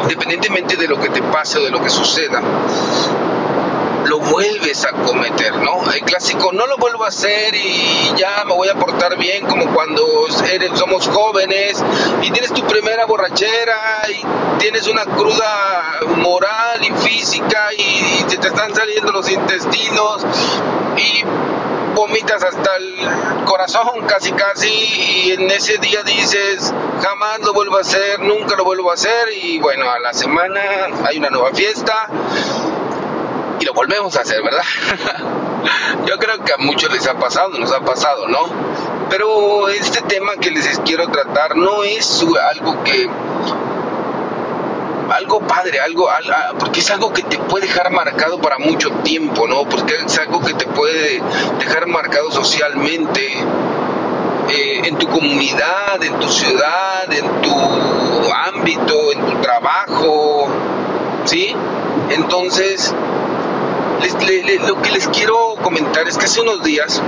independientemente 0.04 0.76
de 0.76 0.88
lo 0.88 1.00
que 1.00 1.10
te 1.10 1.22
pase 1.24 1.60
o 1.60 1.64
de 1.64 1.72
lo 1.72 1.82
que 1.82 1.90
suceda, 1.90 2.42
lo 4.08 4.20
vuelves 4.20 4.86
a 4.86 4.92
cometer, 4.92 5.56
¿no? 5.58 5.84
El 5.92 6.02
clásico, 6.02 6.52
no 6.54 6.66
lo 6.66 6.78
vuelvo 6.78 7.04
a 7.04 7.10
hacer 7.10 7.54
y 7.56 8.14
ya 8.18 8.44
me 8.46 8.54
voy 8.54 8.70
a 8.70 8.76
portar 8.76 9.18
bien 9.18 9.46
como 9.46 9.74
cuando 9.74 10.04
somos 10.76 11.08
jóvenes 11.08 11.84
y 12.22 12.32
tienes 12.32 12.54
tu 12.54 12.62
primera 12.64 13.06
borrachera 13.06 14.02
y 14.10 14.60
tienes 14.60 14.88
una 14.88 15.06
cruda 15.06 16.00
moral 16.18 16.84
y 16.84 16.92
física 17.08 17.70
y, 17.78 18.24
te 18.24 18.48
están 18.48 18.76
saliendo 18.76 19.12
los 19.12 19.30
intestinos 19.32 20.26
y 20.98 21.24
vomitas 21.96 22.44
hasta 22.44 22.76
el 22.76 23.46
corazón 23.46 24.06
casi 24.06 24.32
casi 24.34 24.70
y 24.70 25.32
en 25.32 25.50
ese 25.50 25.78
día 25.80 26.04
dices 26.04 26.72
jamás 27.02 27.40
lo 27.40 27.54
vuelvo 27.54 27.78
a 27.78 27.82
hacer, 27.82 28.20
nunca 28.20 28.56
lo 28.56 28.64
vuelvo 28.64 28.92
a 28.92 28.94
hacer 28.94 29.30
y 29.42 29.58
bueno, 29.60 29.90
a 29.90 30.00
la 30.00 30.14
semana 30.14 30.62
hay 31.06 31.18
una 31.18 31.30
nueva 31.30 31.52
fiesta 31.54 32.08
y 33.60 33.66
lo 33.66 33.74
volvemos 33.74 34.16
a 34.16 34.22
hacer, 34.22 34.42
¿verdad? 34.44 34.64
Yo 36.06 36.18
creo 36.18 36.44
que 36.44 36.54
a 36.54 36.58
muchos 36.58 36.92
les 36.92 37.08
ha 37.08 37.16
pasado, 37.16 37.58
nos 37.58 37.72
ha 37.72 37.82
pasado, 37.82 38.28
¿no? 38.28 38.40
Pero 39.10 39.70
este 39.70 40.02
tema 40.02 40.34
que 40.40 40.52
les 40.52 40.80
quiero 40.80 41.08
tratar 41.08 41.56
no 41.56 41.84
es 41.84 42.24
algo 42.52 42.84
que 42.84 43.10
algo 45.10 45.40
padre, 45.40 45.80
algo, 45.80 46.10
porque 46.60 46.82
es 46.82 46.92
algo 46.92 47.14
que 47.14 47.24
te 47.24 47.38
puede 47.38 47.68
dejar 47.68 47.92
marcado 47.92 48.40
para 48.40 48.58
mucho 48.60 48.92
tiempo, 49.04 49.48
¿no? 49.48 49.64
Porque 49.68 49.96
es 50.06 50.20
algo 50.20 50.42
que 50.42 50.54
te 50.54 50.66
puede 50.68 51.22
dejar 51.60 51.88
marcado 51.88 52.32
socialmente, 52.32 53.34
eh, 54.50 54.82
en 54.86 54.98
tu 54.98 55.08
comunidad, 55.08 56.02
en 56.02 56.20
tu 56.20 56.30
ciudad, 56.30 57.12
en 57.12 57.42
tu 57.42 57.54
ámbito, 58.48 59.12
en 59.12 59.26
tu 59.26 59.42
trabajo, 59.42 60.48
¿sí? 61.26 61.54
Entonces, 62.10 62.94
lo 64.68 64.82
que 64.82 64.92
les 64.92 65.08
quiero 65.10 65.56
comentar 65.62 66.08
es 66.08 66.18
que 66.18 66.26
hace 66.26 66.42
unos 66.42 66.64
días 66.64 67.02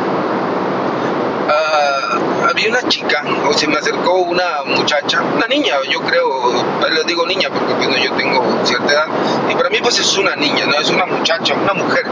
uh, 1.48 2.48
había 2.50 2.70
una 2.70 2.88
chica, 2.88 3.24
o 3.48 3.54
se 3.54 3.68
me 3.68 3.78
acercó 3.78 4.14
una 4.14 4.64
muchacha, 4.66 5.22
una 5.22 5.48
niña, 5.48 5.76
yo 5.90 6.02
creo, 6.02 6.52
les 6.90 7.06
digo 7.06 7.26
niña 7.26 7.50
porque 7.50 7.74
bueno, 7.74 7.96
yo 7.98 8.14
tengo 8.14 8.44
cierta 8.64 8.92
edad, 8.92 9.08
y 9.50 9.56
para 9.56 9.70
mí 9.70 9.78
pues 9.82 10.00
es 10.00 10.18
una 10.18 10.36
niña, 10.36 10.66
no 10.66 10.80
es 10.80 10.90
una 10.90 11.06
muchacha, 11.06 11.54
una 11.54 11.74
mujer. 11.74 12.06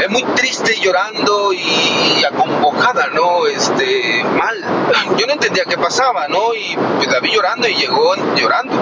Es 0.00 0.10
muy 0.10 0.24
triste 0.34 0.74
llorando 0.80 1.52
y 1.52 2.24
acongojada, 2.24 3.06
¿no? 3.14 3.46
Este, 3.46 4.24
mal. 4.24 4.56
Yo 5.16 5.26
no 5.28 5.34
entendía 5.34 5.64
qué 5.64 5.78
pasaba, 5.78 6.26
¿no? 6.26 6.54
Y 6.54 6.76
pues 6.96 7.06
la 7.08 7.20
vi 7.20 7.30
llorando 7.30 7.68
y 7.68 7.74
llegó 7.76 8.16
llorando 8.34 8.74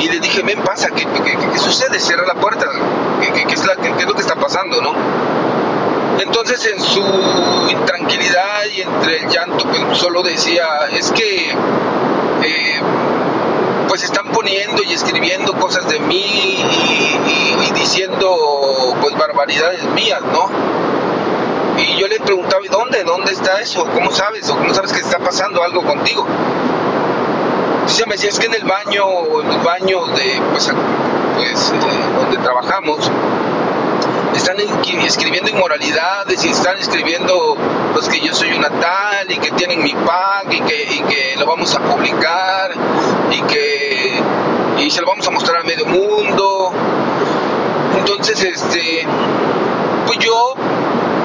y 0.00 0.08
le 0.08 0.20
dije, 0.20 0.42
ven, 0.42 0.60
pasa, 0.62 0.88
¿qué, 0.90 1.06
qué, 1.06 1.58
sucede? 1.58 1.98
Cierra 1.98 2.26
la 2.26 2.34
puerta, 2.34 2.66
¿Qué, 3.20 3.54
es 3.54 3.60
es 3.60 4.06
lo 4.06 4.14
que 4.14 4.20
está 4.20 4.34
pasando, 4.34 4.80
no? 4.80 4.94
Entonces 6.18 6.64
en 6.66 6.80
su 6.80 7.02
intranquilidad 7.70 8.64
y 8.74 8.82
entre 8.82 9.18
el 9.18 9.28
llanto, 9.28 9.64
pues 9.66 9.98
solo 9.98 10.22
decía, 10.22 10.66
es 10.92 11.10
que 11.12 11.50
eh, 11.50 12.80
pues 13.88 14.04
están 14.04 14.28
poniendo 14.32 14.82
y 14.82 14.92
escribiendo 14.92 15.54
cosas 15.54 15.88
de 15.88 15.98
mí 16.00 16.24
y, 16.24 17.72
diciendo 17.72 18.94
pues 19.00 19.16
barbaridades 19.16 19.84
mías, 19.94 20.20
¿no? 20.32 20.48
Y 21.78 21.96
yo 21.98 22.06
le 22.08 22.20
preguntaba, 22.20 22.64
¿y 22.64 22.68
dónde? 22.68 23.04
¿Dónde 23.04 23.32
está 23.32 23.60
eso? 23.60 23.86
¿Cómo 23.86 24.10
sabes? 24.10 24.48
¿O 24.50 24.56
cómo 24.56 24.74
sabes 24.74 24.92
que 24.92 25.00
está 25.00 25.18
pasando 25.18 25.62
algo 25.62 25.82
contigo? 25.82 26.26
se 27.86 28.06
me 28.06 28.12
decía, 28.12 28.30
es 28.30 28.38
que 28.38 28.46
en 28.46 28.54
el 28.54 28.64
baño, 28.64 29.40
en 29.42 29.50
el 29.50 29.58
baño 29.58 30.06
de, 30.06 30.40
pues, 30.52 30.70
pues 31.40 31.72
eh, 31.72 31.76
donde 32.20 32.36
trabajamos, 32.36 33.10
están 34.34 34.56
escribiendo 34.60 35.48
inmoralidades 35.48 36.44
y 36.44 36.50
están 36.50 36.76
escribiendo 36.76 37.56
pues 37.94 38.10
que 38.10 38.20
yo 38.20 38.34
soy 38.34 38.52
una 38.52 38.68
tal 38.68 39.30
y 39.30 39.38
que 39.38 39.50
tienen 39.52 39.82
mi 39.82 39.94
pack 39.94 40.52
y 40.52 40.60
que, 40.60 41.36
lo 41.38 41.46
vamos 41.46 41.74
a 41.74 41.80
publicar 41.80 42.72
y 43.30 43.40
que 43.42 44.20
y 44.80 44.90
se 44.90 45.00
lo 45.00 45.06
vamos 45.06 45.26
a 45.26 45.30
mostrar 45.30 45.58
al 45.58 45.64
medio 45.64 45.86
mundo. 45.86 46.72
Entonces 47.96 48.42
este 48.44 49.06
pues 50.06 50.18
yo 50.18 50.54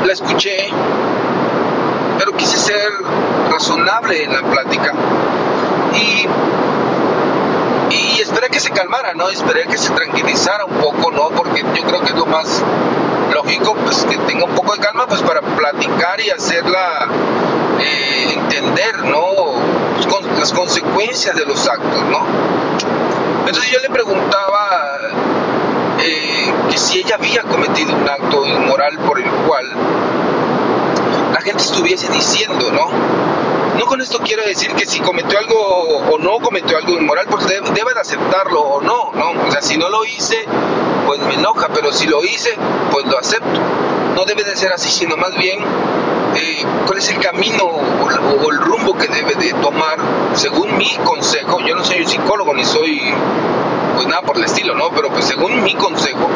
la 0.06 0.14
escuché 0.14 0.70
pero 2.18 2.32
quise 2.38 2.58
ser 2.58 2.90
razonable 3.52 4.24
en 4.24 4.32
la 4.32 4.42
plática. 4.44 4.94
Y 5.94 6.26
esperé 8.26 8.50
que 8.50 8.60
se 8.60 8.72
calmara, 8.72 9.14
¿no? 9.14 9.30
Esperé 9.30 9.68
que 9.68 9.78
se 9.78 9.92
tranquilizara 9.92 10.66
un 10.66 10.74
poco, 10.80 11.12
¿no? 11.12 11.30
Porque 11.30 11.64
yo 11.76 11.84
creo 11.84 12.02
que 12.02 12.10
es 12.10 12.16
lo 12.16 12.26
más 12.26 12.64
lógico, 13.32 13.76
pues 13.76 14.04
que 14.06 14.18
tenga 14.18 14.46
un 14.46 14.56
poco 14.56 14.74
de 14.74 14.80
calma, 14.80 15.06
pues 15.06 15.22
para 15.22 15.42
platicar 15.42 16.20
y 16.20 16.32
hacerla 16.32 17.08
eh, 17.80 18.34
entender, 18.34 19.04
¿no? 19.06 19.26
Con 20.10 20.40
las 20.40 20.52
consecuencias 20.54 21.36
de 21.36 21.46
los 21.46 21.68
actos, 21.68 22.04
¿no? 22.06 22.26
Entonces 23.46 23.72
yo 23.72 23.80
le 23.80 23.90
preguntaba 23.90 24.98
eh, 26.00 26.54
que 26.72 26.78
si 26.78 27.00
ella 27.00 27.16
había 27.16 27.44
cometido 27.44 27.96
un 27.96 28.10
acto 28.10 28.46
inmoral 28.46 28.98
por 29.00 29.20
el 29.20 29.30
cual 29.30 29.72
la 31.32 31.42
gente 31.42 31.64
estuviese 31.64 32.12
diciendo, 32.12 32.72
¿no? 32.72 33.25
No 33.78 33.86
con 33.88 34.00
esto 34.02 34.20
quiero 34.20 34.44
decir 34.44 34.72
que 34.74 34.86
si 34.86 35.00
cometió 35.02 35.38
algo 35.38 35.56
o 35.58 36.18
no 36.18 36.40
cometió 36.40 36.78
algo 36.78 36.94
inmoral, 36.94 37.26
pues 37.30 37.46
debe, 37.48 37.94
de 37.94 38.00
aceptarlo 38.00 38.62
o 38.62 38.82
no, 38.82 39.12
¿no? 39.14 39.32
O 39.46 39.52
sea, 39.52 39.62
si 39.62 39.78
no 39.78 39.90
lo 39.90 40.06
hice, 40.06 40.46
pues 41.06 41.20
me 41.22 41.34
enoja, 41.34 41.68
pero 41.74 41.92
si 41.92 42.08
lo 42.08 42.24
hice, 42.24 42.56
pues 42.92 43.06
lo 43.06 43.18
acepto. 43.18 43.60
No 44.16 44.24
debe 44.26 44.44
de 44.44 44.56
ser 44.56 44.72
así, 44.72 44.90
sino 44.90 45.18
más 45.18 45.36
bien 45.36 45.60
eh, 46.36 46.66
cuál 46.86 47.00
es 47.00 47.10
el 47.10 47.20
camino 47.20 47.66
o, 47.66 48.52
el 48.52 48.58
rumbo 48.60 48.98
que 48.98 49.08
debe 49.08 49.36
de 49.36 49.54
tomar, 49.54 49.98
según 50.36 50.78
mi 50.78 50.96
consejo. 51.04 51.60
Yo 51.62 51.76
no 51.76 51.84
soy 51.84 52.02
un 52.02 52.08
psicólogo 52.08 52.54
ni 52.54 52.64
soy 52.64 53.14
pues 53.96 54.08
nada 54.08 54.22
por 54.22 54.38
el 54.38 54.44
estilo, 54.44 54.76
¿no? 54.76 54.90
Pero 54.90 55.10
pues 55.10 55.26
según 55.26 55.64
mi 55.64 55.74
consejo, 55.74 56.30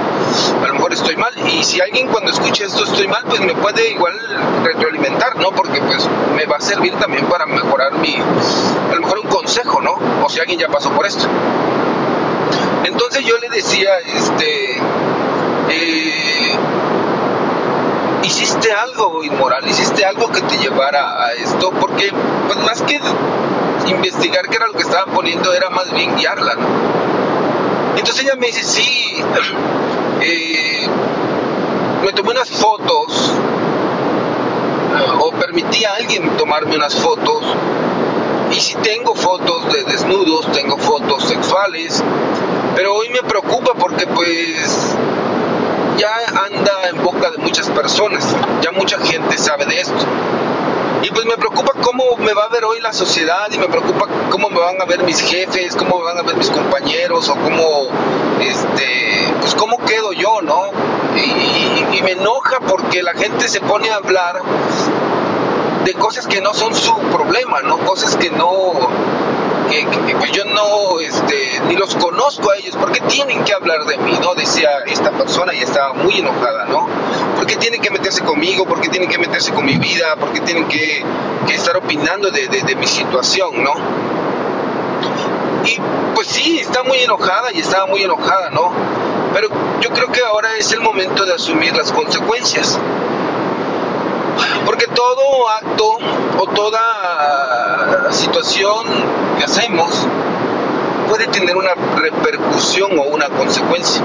a 0.64 0.68
lo 0.68 0.74
mejor 0.74 0.94
estoy 0.94 1.16
mal. 1.16 1.34
Y 1.48 1.64
si 1.64 1.82
alguien 1.82 2.08
cuando 2.08 2.32
escuche 2.32 2.66
esto 2.66 2.84
estoy 2.84 3.08
mal, 3.08 3.24
pues 3.28 3.42
me 3.42 3.54
puede 3.54 3.92
igual 3.92 4.14
retroalimentar, 4.64 5.36
¿no? 5.38 5.52
Porque 5.52 5.82
pues 5.82 6.08
me 6.36 6.46
va 6.46 6.58
a 6.58 6.62
servir 6.62 6.94
también 6.96 7.26
para 7.28 7.46
mejorar 7.46 7.94
mi, 7.94 8.16
a 8.16 8.96
lo 8.96 9.02
mejor 9.02 9.20
un 9.20 9.28
consejo, 9.28 9.82
¿no? 9.82 9.98
O 10.24 10.30
si 10.30 10.40
alguien 10.40 10.60
ya 10.60 10.70
pasó 10.70 10.90
por 10.92 11.06
esto. 11.06 11.28
Entonces 12.86 13.26
yo 13.26 13.38
le 13.38 13.50
decía, 13.50 13.90
este, 14.00 14.78
eh, 15.70 16.58
hiciste 18.24 18.72
algo 18.72 19.24
inmoral, 19.24 19.68
hiciste 19.68 20.06
algo 20.06 20.32
que 20.32 20.42
te 20.42 20.58
llevara 20.58 21.26
a 21.26 21.34
esto, 21.34 21.72
porque 21.72 22.12
pues 22.48 22.60
más 22.60 22.82
que 22.84 23.00
investigar 23.88 24.48
qué 24.48 24.56
era 24.56 24.68
lo 24.68 24.74
que 24.74 24.84
estaban 24.84 25.14
poniendo, 25.14 25.54
era 25.54 25.70
más 25.70 25.92
bien 25.92 26.16
guiarla, 26.16 26.56
¿no? 26.56 26.99
Entonces 28.00 28.24
ella 28.24 28.36
me 28.38 28.48
dice, 28.48 28.64
sí, 28.64 29.22
eh, 30.22 30.88
me 32.02 32.14
tomé 32.14 32.32
unas 32.32 32.50
fotos 32.50 33.34
o 35.20 35.32
permití 35.34 35.84
a 35.84 35.96
alguien 35.96 36.38
tomarme 36.38 36.78
unas 36.78 36.96
fotos. 36.96 37.44
Y 38.52 38.60
si 38.62 38.76
tengo 38.76 39.16
fotos 39.16 39.74
de 39.74 39.84
desnudos, 39.84 40.50
tengo 40.54 40.78
fotos 40.78 41.26
sexuales, 41.26 42.02
pero 42.74 42.96
hoy 42.96 43.10
me 43.10 43.22
preocupa 43.22 43.74
porque 43.74 44.08
pues 44.08 44.96
ya 45.98 46.16
anda 46.46 46.90
en 46.90 47.04
boca 47.04 47.32
de 47.32 47.38
muchas 47.40 47.70
personas, 47.70 48.34
ya 48.62 48.72
mucha 48.72 48.98
gente 49.00 49.38
sabe 49.38 49.66
de 49.66 49.82
esto. 49.82 50.06
Y 51.10 51.12
pues 51.12 51.26
me 51.26 51.38
preocupa 51.38 51.72
cómo 51.82 52.04
me 52.18 52.34
va 52.36 52.44
a 52.44 52.50
ver 52.50 52.64
hoy 52.66 52.80
la 52.82 52.94
sociedad 52.94 53.48
y 53.52 53.58
me 53.58 53.68
preocupa 53.68 54.06
cómo 54.30 54.48
me 54.52 54.60
van 54.60 54.80
a 54.80 54.86
ver 54.86 55.02
mis 55.02 55.20
jefes, 55.20 55.76
cómo 55.76 55.98
me 55.98 56.04
van 56.04 56.20
a 56.20 56.22
ver 56.22 56.38
mis 56.38 56.52
compañeros 56.52 57.30
o 57.30 57.34
cómo, 57.34 57.88
este, 58.40 59.34
pues 59.42 59.56
cómo 59.56 59.84
quedo 59.86 60.14
yo, 60.14 60.44
¿no? 60.44 60.70
Y, 61.16 62.04
me 62.04 62.12
enoja 62.12 62.60
porque 62.60 63.02
la 63.02 63.14
gente 63.14 63.48
se 63.50 63.60
pone 63.60 63.90
a 63.90 63.96
hablar 63.96 64.42
de 65.84 65.94
cosas 65.96 66.28
que 66.28 66.42
no 66.42 66.54
son 66.54 66.76
su 66.76 66.96
problema, 66.96 67.62
¿no? 67.64 67.80
Cosas 67.80 68.16
que 68.16 68.30
no, 68.30 68.74
que, 69.70 70.16
pues 70.16 70.32
yo 70.32 70.46
no, 70.46 71.00
este, 71.00 71.60
ni 71.68 71.76
los 71.76 71.96
conozco 71.96 72.52
a 72.52 72.58
ellos, 72.58 72.76
¿por 72.76 72.92
qué 72.92 73.02
tienen 73.02 73.44
que 73.44 73.54
hablar 73.54 73.86
de 73.86 73.98
mí? 73.98 74.18
¿no? 74.22 74.36
Decía 74.36 74.70
esta 74.86 75.12
persona 75.12 75.54
y 75.54 75.60
estaba 75.60 75.94
muy 75.94 76.20
enojada, 76.20 76.66
¿no? 76.66 76.88
¿Por 77.40 77.48
qué 77.48 77.56
tienen 77.56 77.82
que 77.82 77.90
meterse 77.90 78.22
conmigo? 78.22 78.66
¿Por 78.66 78.82
qué 78.82 78.90
tienen 78.90 79.10
que 79.10 79.18
meterse 79.18 79.54
con 79.54 79.64
mi 79.64 79.78
vida? 79.78 80.18
¿Por 80.18 80.34
qué 80.34 80.42
tienen 80.42 80.68
que, 80.68 81.06
estar 81.48 81.78
opinando 81.78 82.30
de, 82.32 82.50
de, 82.50 82.76
mi 82.76 82.86
situación, 82.86 83.64
¿no? 83.64 83.72
Y 85.64 85.80
pues 86.14 86.28
sí, 86.28 86.60
está 86.60 86.84
muy 86.84 86.98
enojada 86.98 87.54
y 87.54 87.60
estaba 87.60 87.86
muy 87.86 88.04
enojada, 88.04 88.50
¿no? 88.50 88.74
Pero 89.34 89.48
yo 89.80 89.90
creo 89.92 90.12
que 90.12 90.22
ahora 90.22 90.50
es 90.58 90.74
el 90.74 90.82
momento 90.82 91.26
de 91.26 91.34
asumir 91.34 91.74
las 91.78 91.94
consecuencias. 91.94 92.78
Porque 94.66 94.88
todo 94.88 95.50
acto 95.50 95.98
o 96.40 96.46
toda 96.48 98.12
situación 98.12 98.86
que 99.38 99.46
hacemos 99.46 99.90
puede 101.08 101.28
tener 101.28 101.56
una 101.56 101.74
repercusión 101.96 103.00
o 103.00 103.04
una 103.04 103.30
consecuencia. 103.30 104.04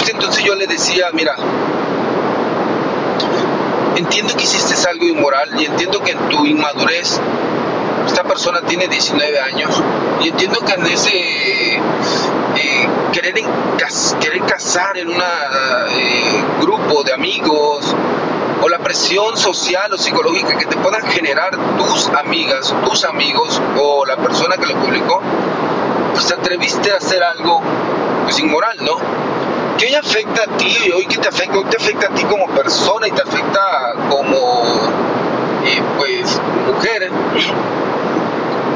Pues 0.00 0.14
entonces 0.14 0.42
yo 0.42 0.54
le 0.54 0.66
decía, 0.66 1.10
mira, 1.12 1.36
entiendo 3.96 4.34
que 4.34 4.44
hiciste 4.44 4.88
algo 4.88 5.04
inmoral 5.04 5.60
y 5.60 5.66
entiendo 5.66 6.00
que 6.00 6.12
en 6.12 6.28
tu 6.30 6.46
inmadurez 6.46 7.20
esta 8.06 8.24
persona 8.24 8.62
tiene 8.62 8.88
19 8.88 9.40
años 9.40 9.82
y 10.22 10.28
entiendo 10.28 10.60
que 10.60 10.72
en 10.72 10.86
ese 10.86 11.10
eh, 11.76 12.88
querer, 13.12 13.34
querer 14.20 14.42
casar 14.46 14.96
en 14.96 15.08
un 15.08 15.20
eh, 15.20 16.44
grupo 16.62 17.02
de 17.02 17.12
amigos 17.12 17.94
o 18.62 18.68
la 18.70 18.78
presión 18.78 19.36
social 19.36 19.92
o 19.92 19.98
psicológica 19.98 20.56
que 20.56 20.64
te 20.64 20.78
puedan 20.78 21.02
generar 21.08 21.50
tus 21.76 22.08
amigas, 22.08 22.74
tus 22.86 23.04
amigos 23.04 23.60
o 23.78 24.06
la 24.06 24.16
persona 24.16 24.56
que 24.56 24.64
lo 24.64 24.76
publicó, 24.76 25.20
pues 26.14 26.26
te 26.26 26.32
atreviste 26.32 26.90
a 26.90 26.96
hacer 26.96 27.22
algo 27.22 27.60
pues 28.24 28.38
inmoral, 28.38 28.78
¿no? 28.80 29.29
Que 29.78 29.86
hoy 29.86 29.94
afecta 29.94 30.42
a 30.42 30.56
ti, 30.56 30.90
hoy 30.94 31.06
que 31.06 31.18
te 31.18 31.28
afecta, 31.28 31.58
hoy 31.58 31.64
te 31.64 31.76
afecta 31.76 32.06
a 32.08 32.14
ti 32.14 32.24
como 32.24 32.46
persona 32.48 33.08
y 33.08 33.12
te 33.12 33.22
afecta 33.22 33.94
como 34.10 34.64
eh, 35.64 35.82
pues 35.98 36.40
mujer 36.66 37.10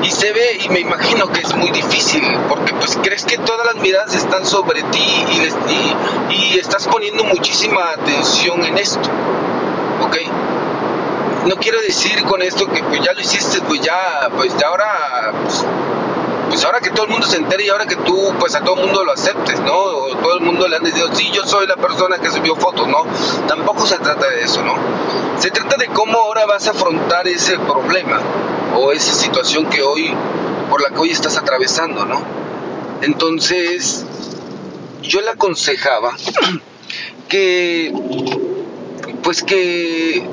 y 0.03 0.11
se 0.11 0.33
ve 0.33 0.59
y 0.63 0.69
me 0.69 0.81
imagino 0.81 1.29
que 1.29 1.41
es 1.41 1.55
muy 1.57 1.71
difícil 1.71 2.23
porque 2.49 2.75
pues 2.75 2.99
crees 3.03 3.25
que 3.25 3.39
todas 3.39 3.67
las 3.67 3.77
miradas 3.77 4.15
están 4.15 4.45
sobre 4.45 4.83
ti 4.83 5.25
y, 6.29 6.35
y 6.35 6.59
estás 6.59 6.87
poniendo 6.89 7.25
muchísima 7.25 7.93
atención 7.93 8.63
en 8.65 8.77
esto 8.77 9.09
¿ok? 10.03 10.17
No 11.47 11.57
quiero 11.57 11.81
decir 11.81 12.23
con 12.25 12.43
esto 12.43 12.67
que 12.67 12.83
pues 12.83 13.03
ya 13.03 13.13
lo 13.13 13.21
hiciste, 13.21 13.61
pues 13.63 13.81
ya, 13.81 14.29
pues 14.35 14.57
ya 14.57 14.69
ahora, 14.69 15.33
pues, 15.43 15.65
pues, 16.49 16.65
ahora 16.65 16.81
que 16.81 16.91
todo 16.91 17.05
el 17.05 17.11
mundo 17.11 17.27
se 17.27 17.37
entere 17.37 17.65
y 17.65 17.69
ahora 17.69 17.87
que 17.87 17.97
tú, 17.97 18.33
pues 18.39 18.55
a 18.55 18.61
todo 18.61 18.77
el 18.77 18.87
mundo 18.87 19.05
lo 19.05 19.13
aceptes, 19.13 19.61
¿no? 19.61 19.75
O 19.75 20.17
todo 20.17 20.35
el 20.35 20.41
mundo 20.41 20.69
le 20.69 20.77
han 20.77 20.85
dicho, 20.85 21.09
sí, 21.13 21.31
yo 21.33 21.45
soy 21.45 21.67
la 21.67 21.77
persona 21.77 22.19
que 22.19 22.31
subió 22.31 22.57
fotos, 22.57 22.87
¿no? 22.89 23.05
Tampoco 23.47 23.87
se 23.87 23.99
trata 23.99 24.29
de 24.29 24.43
eso, 24.43 24.63
¿no? 24.63 24.75
Se 25.39 25.51
trata 25.51 25.77
de 25.77 25.87
cómo 25.89 26.19
ahora 26.19 26.47
vas 26.47 26.67
a 26.69 26.71
afrontar 26.71 27.27
ese 27.29 27.59
problema 27.59 28.21
o 28.77 28.93
esa 28.93 29.15
situación 29.15 29.67
que 29.67 29.83
hoy, 29.83 30.15
por 30.71 30.83
la 30.83 30.91
que 30.91 30.99
hoy 30.99 31.11
estás 31.11 31.37
atravesando, 31.37 32.05
¿no? 32.05 32.23
Entonces, 33.03 34.05
yo 35.03 35.21
le 35.21 35.31
aconsejaba 35.31 36.13
que 37.29 37.93
pues 39.23 39.43
que 39.43 40.27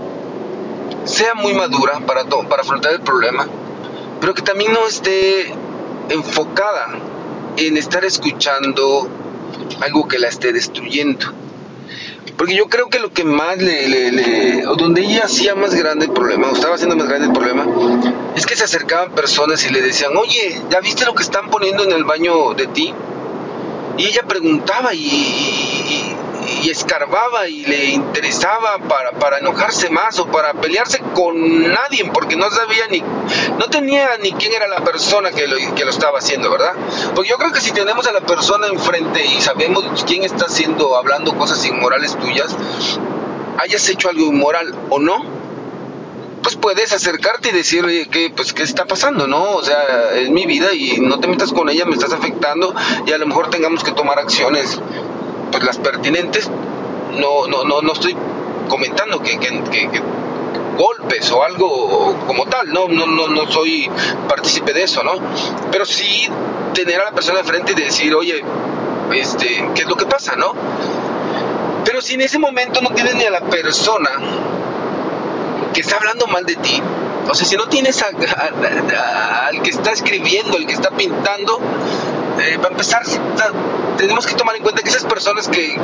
sea 1.06 1.34
muy 1.34 1.54
madura 1.54 2.00
para, 2.06 2.26
para 2.26 2.62
afrontar 2.62 2.94
el 2.94 3.02
problema, 3.02 3.48
pero 4.20 4.34
que 4.34 4.42
también 4.42 4.74
no 4.74 4.88
esté 4.88 5.54
enfocada 6.12 7.00
en 7.58 7.78
estar 7.78 8.04
escuchando 8.06 9.08
algo 9.82 10.08
que 10.08 10.20
la 10.20 10.28
esté 10.28 10.54
destruyendo. 10.54 11.34
Porque 12.38 12.56
yo 12.56 12.68
creo 12.68 12.90
que 12.90 13.00
lo 13.00 13.14
que 13.14 13.24
más 13.24 13.58
le, 13.58 14.66
o 14.66 14.76
donde 14.76 15.02
ella 15.02 15.26
hacía 15.26 15.54
más 15.54 15.76
grande 15.76 16.06
el 16.06 16.12
problema, 16.12 16.50
o 16.50 16.54
estaba 16.56 16.76
haciendo 16.76 16.96
más 16.96 17.08
grande 17.08 17.28
el 17.28 17.34
problema, 17.34 17.68
es 18.36 18.46
que 18.46 18.56
se 18.56 18.64
acercaban 18.64 19.12
personas 19.14 19.64
y 19.66 19.72
le 19.72 19.82
decían, 19.82 20.16
oye, 20.18 20.60
¿ya 20.70 20.80
viste 20.80 21.06
lo 21.06 21.14
que 21.14 21.24
están 21.24 21.50
poniendo 21.50 21.84
en 21.84 21.92
el 21.92 22.04
baño 22.04 22.54
de 22.56 22.68
ti? 22.68 22.94
Y 23.98 24.06
ella 24.06 24.24
preguntaba 24.24 24.94
y, 24.94 25.06
y 25.06 26.16
escarbaba 26.70 27.48
y 27.48 27.66
le 27.66 27.86
interesaba 27.86 28.78
para, 28.88 29.12
para 29.12 29.40
enojarse 29.40 29.90
más 29.90 30.20
o 30.20 30.28
para 30.28 30.54
pelearse 30.54 31.00
con 31.14 31.72
nadie 31.72 32.10
porque 32.14 32.36
no 32.36 32.50
sabía 32.50 32.88
ni, 32.90 33.02
no 33.02 33.66
tenía 33.70 34.18
ni 34.22 34.32
quién 34.34 34.54
era 34.54 34.68
la 34.68 34.84
persona 34.84 35.32
que 35.32 35.48
lo, 35.48 35.58
que 35.76 35.86
lo 35.86 35.90
estaba 35.90 36.20
haciendo, 36.20 36.50
¿verdad? 36.50 36.74
Porque 37.16 37.30
yo 37.30 37.38
creo 37.38 37.52
que 37.52 37.62
si 37.62 37.72
tenemos 37.72 38.08
a 38.08 38.12
la 38.12 38.22
persona 38.22 38.68
enfrente 38.68 39.26
y 39.26 39.42
sabemos 39.42 40.04
quién 40.06 40.24
está 40.24 40.46
haciendo, 40.46 40.96
hablando 40.98 41.38
cosas 41.38 41.66
inmorales 41.66 42.18
tuyas, 42.18 42.56
hayas 43.58 43.88
hecho 43.90 44.10
algo 44.10 44.26
inmoral 44.28 44.74
o 44.90 45.00
no, 45.00 45.42
pues 46.42 46.56
puedes 46.56 46.92
acercarte 46.92 47.50
y 47.50 47.52
decirle 47.52 48.08
que 48.08 48.32
pues 48.36 48.54
qué 48.54 48.64
está 48.64 48.86
pasando, 48.86 49.28
¿no? 49.28 49.52
O 49.52 49.64
sea, 49.64 50.12
es 50.16 50.30
mi 50.30 50.46
vida 50.46 50.74
y 50.74 51.00
no 51.00 51.20
te 51.20 51.28
metas 51.28 51.54
con 51.54 51.70
ella, 51.70 51.86
me 51.86 51.94
estás 51.94 52.14
afectando 52.14 52.74
y 53.06 53.12
a 53.12 53.18
lo 53.18 53.28
mejor 53.28 53.50
tengamos 53.50 53.84
que 53.84 53.92
tomar 53.92 54.20
acciones 54.20 54.80
las 55.64 55.78
pertinentes, 55.78 56.50
no, 57.18 57.48
no, 57.48 57.64
no, 57.64 57.82
no 57.82 57.94
estoy 57.94 58.16
comentando 58.68 59.22
que, 59.22 59.38
golpes 60.78 61.30
o 61.32 61.44
algo 61.44 62.16
como 62.26 62.46
tal, 62.46 62.72
no, 62.72 62.88
no, 62.88 63.06
no, 63.06 63.28
no 63.28 63.52
soy 63.52 63.90
partícipe 64.28 64.74
de 64.74 64.84
eso, 64.84 65.04
¿no? 65.04 65.14
Pero 65.72 65.86
sí 65.86 66.28
tener 66.74 67.02
a 67.02 67.06
la 67.06 67.12
persona 67.12 67.40
de 67.40 67.44
frente 67.44 67.74
y 67.74 67.76
decir, 67.76 68.16
oye, 68.16 68.44
este, 69.14 69.70
¿qué 69.76 69.82
es 69.82 69.88
lo 69.88 69.96
que 69.96 70.06
pasa, 70.06 70.36
no? 70.36 70.54
Pero 71.84 72.02
si 72.02 72.14
en 72.14 72.22
ese 72.22 72.40
momento 72.40 72.82
no 72.82 72.92
tienes 72.92 73.16
ni 73.16 73.26
a 73.26 73.32
la 73.32 73.42
persona 73.42 74.10
que 75.74 75.82
está 75.82 75.98
hablando 75.98 76.28
mal 76.28 76.46
de 76.46 76.56
ti, 76.56 76.82
o 77.30 77.36
sea, 77.36 77.46
si 77.46 77.56
no 77.56 77.68
tienes 77.68 78.02
al 78.02 79.62
que 79.62 79.70
está 79.70 79.92
escribiendo, 79.92 80.58
el 80.58 80.66
que 80.66 80.74
está 80.74 80.90
pintando, 80.92 81.60
eh, 82.40 82.58
para 82.58 82.72
empezar, 82.72 83.04
tenemos 84.02 84.26
que 84.26 84.34
tomar 84.34 84.56
en 84.56 84.64
cuenta 84.64 84.82
que 84.82 84.90
esas 84.90 85.06
personas 85.06 85.48
que, 85.48 85.80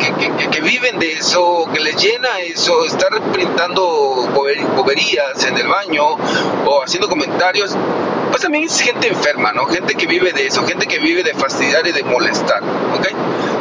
que, 0.51 0.62
viven 0.62 0.97
de 0.97 1.13
eso, 1.13 1.69
que 1.71 1.80
les 1.80 1.95
llena 2.01 2.39
eso, 2.39 2.84
estar 2.84 3.10
pintando 3.32 4.27
boberías 4.75 5.43
en 5.45 5.56
el 5.56 5.67
baño 5.67 6.17
o 6.65 6.84
haciendo 6.84 7.08
comentarios, 7.08 7.75
pues 8.32 8.41
también 8.41 8.63
es 8.63 8.80
gente 8.82 9.08
enferma, 9.08 9.51
¿no? 9.51 9.67
Gente 9.67 9.93
que 9.93 10.08
vive 10.08 10.34
de 10.34 10.47
eso, 10.47 10.65
gente 10.65 10.88
que 10.88 10.97
vive 10.97 11.21
de 11.21 11.36
fastidiar 11.36 11.86
y 11.86 11.91
de 11.91 12.03
molestar, 12.03 12.63
¿ok? 12.63 13.08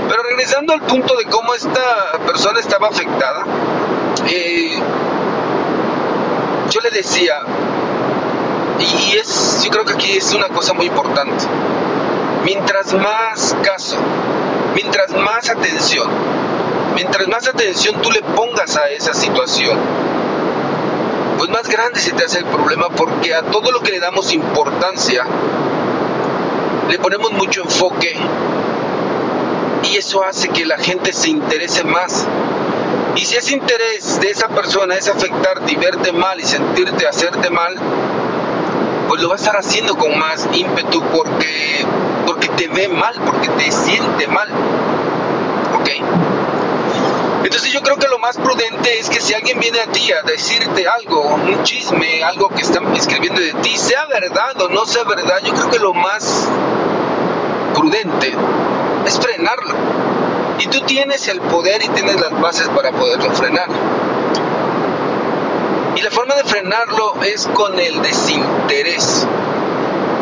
Pero 0.08 0.22
regresando 0.22 0.72
al 0.72 0.80
punto 0.80 1.14
de 1.16 1.26
cómo 1.26 1.54
esta 1.54 2.18
persona 2.26 2.58
estaba 2.58 2.88
afectada, 2.88 3.44
eh, 4.26 4.78
yo 6.70 6.80
le 6.80 6.90
decía, 6.90 7.40
y 8.80 9.16
es, 9.18 9.60
yo 9.64 9.70
creo 9.70 9.84
que 9.84 9.92
aquí 9.92 10.16
es 10.16 10.32
una 10.32 10.48
cosa 10.48 10.72
muy 10.72 10.86
importante, 10.86 11.44
mientras 12.44 12.94
más 12.94 13.54
caso, 13.62 13.98
mientras 14.76 15.10
más 15.10 15.48
atención, 15.48 16.06
mientras 16.94 17.26
más 17.28 17.48
atención 17.48 18.00
tú 18.02 18.10
le 18.10 18.20
pongas 18.20 18.76
a 18.76 18.90
esa 18.90 19.14
situación, 19.14 19.78
pues 21.38 21.48
más 21.48 21.66
grande 21.66 21.98
se 21.98 22.12
te 22.12 22.24
hace 22.24 22.40
el 22.40 22.44
problema 22.44 22.90
porque 22.90 23.34
a 23.34 23.42
todo 23.42 23.72
lo 23.72 23.80
que 23.80 23.90
le 23.90 24.00
damos 24.00 24.34
importancia, 24.34 25.24
le 26.90 26.98
ponemos 26.98 27.32
mucho 27.32 27.62
enfoque 27.62 28.16
y 29.82 29.96
eso 29.96 30.22
hace 30.22 30.48
que 30.48 30.66
la 30.66 30.76
gente 30.76 31.14
se 31.14 31.30
interese 31.30 31.82
más. 31.82 32.26
Y 33.16 33.24
si 33.24 33.36
ese 33.36 33.54
interés 33.54 34.20
de 34.20 34.30
esa 34.30 34.48
persona 34.48 34.94
es 34.94 35.08
afectarte 35.08 35.72
y 35.72 35.76
verte 35.76 36.12
mal 36.12 36.38
y 36.38 36.44
sentirte, 36.44 37.08
hacerte 37.08 37.48
mal, 37.48 37.74
pues 39.08 39.22
lo 39.22 39.28
va 39.28 39.36
a 39.36 39.38
estar 39.38 39.56
haciendo 39.56 39.96
con 39.96 40.18
más 40.18 40.48
ímpetu 40.52 41.02
porque, 41.12 41.84
porque 42.26 42.48
te 42.48 42.68
ve 42.68 42.88
mal, 42.88 43.14
porque 43.24 43.48
te 43.48 43.70
siente 43.70 44.26
mal. 44.26 44.48
Entonces 47.44 47.72
yo 47.72 47.80
creo 47.80 47.96
que 47.96 48.08
lo 48.08 48.18
más 48.18 48.36
prudente 48.36 48.98
es 48.98 49.08
que 49.08 49.20
si 49.20 49.32
alguien 49.34 49.60
viene 49.60 49.80
a 49.80 49.86
ti 49.86 50.10
a 50.12 50.22
decirte 50.22 50.88
algo, 50.88 51.22
un 51.34 51.62
chisme, 51.62 52.24
algo 52.24 52.48
que 52.48 52.62
están 52.62 52.94
escribiendo 52.96 53.40
de 53.40 53.52
ti, 53.62 53.76
sea 53.76 54.06
verdad 54.06 54.60
o 54.62 54.68
no 54.68 54.84
sea 54.84 55.04
verdad, 55.04 55.38
yo 55.44 55.52
creo 55.54 55.70
que 55.70 55.78
lo 55.78 55.94
más 55.94 56.48
prudente 57.74 58.34
es 59.06 59.18
frenarlo. 59.20 59.74
Y 60.58 60.66
tú 60.68 60.80
tienes 60.82 61.28
el 61.28 61.40
poder 61.40 61.82
y 61.84 61.88
tienes 61.90 62.20
las 62.20 62.40
bases 62.40 62.68
para 62.70 62.90
poderlo 62.90 63.30
frenar. 63.32 63.68
Y 65.94 66.02
la 66.02 66.10
forma 66.10 66.34
de 66.34 66.44
frenarlo 66.44 67.14
es 67.22 67.46
con 67.54 67.78
el 67.78 68.02
desinterés. 68.02 69.26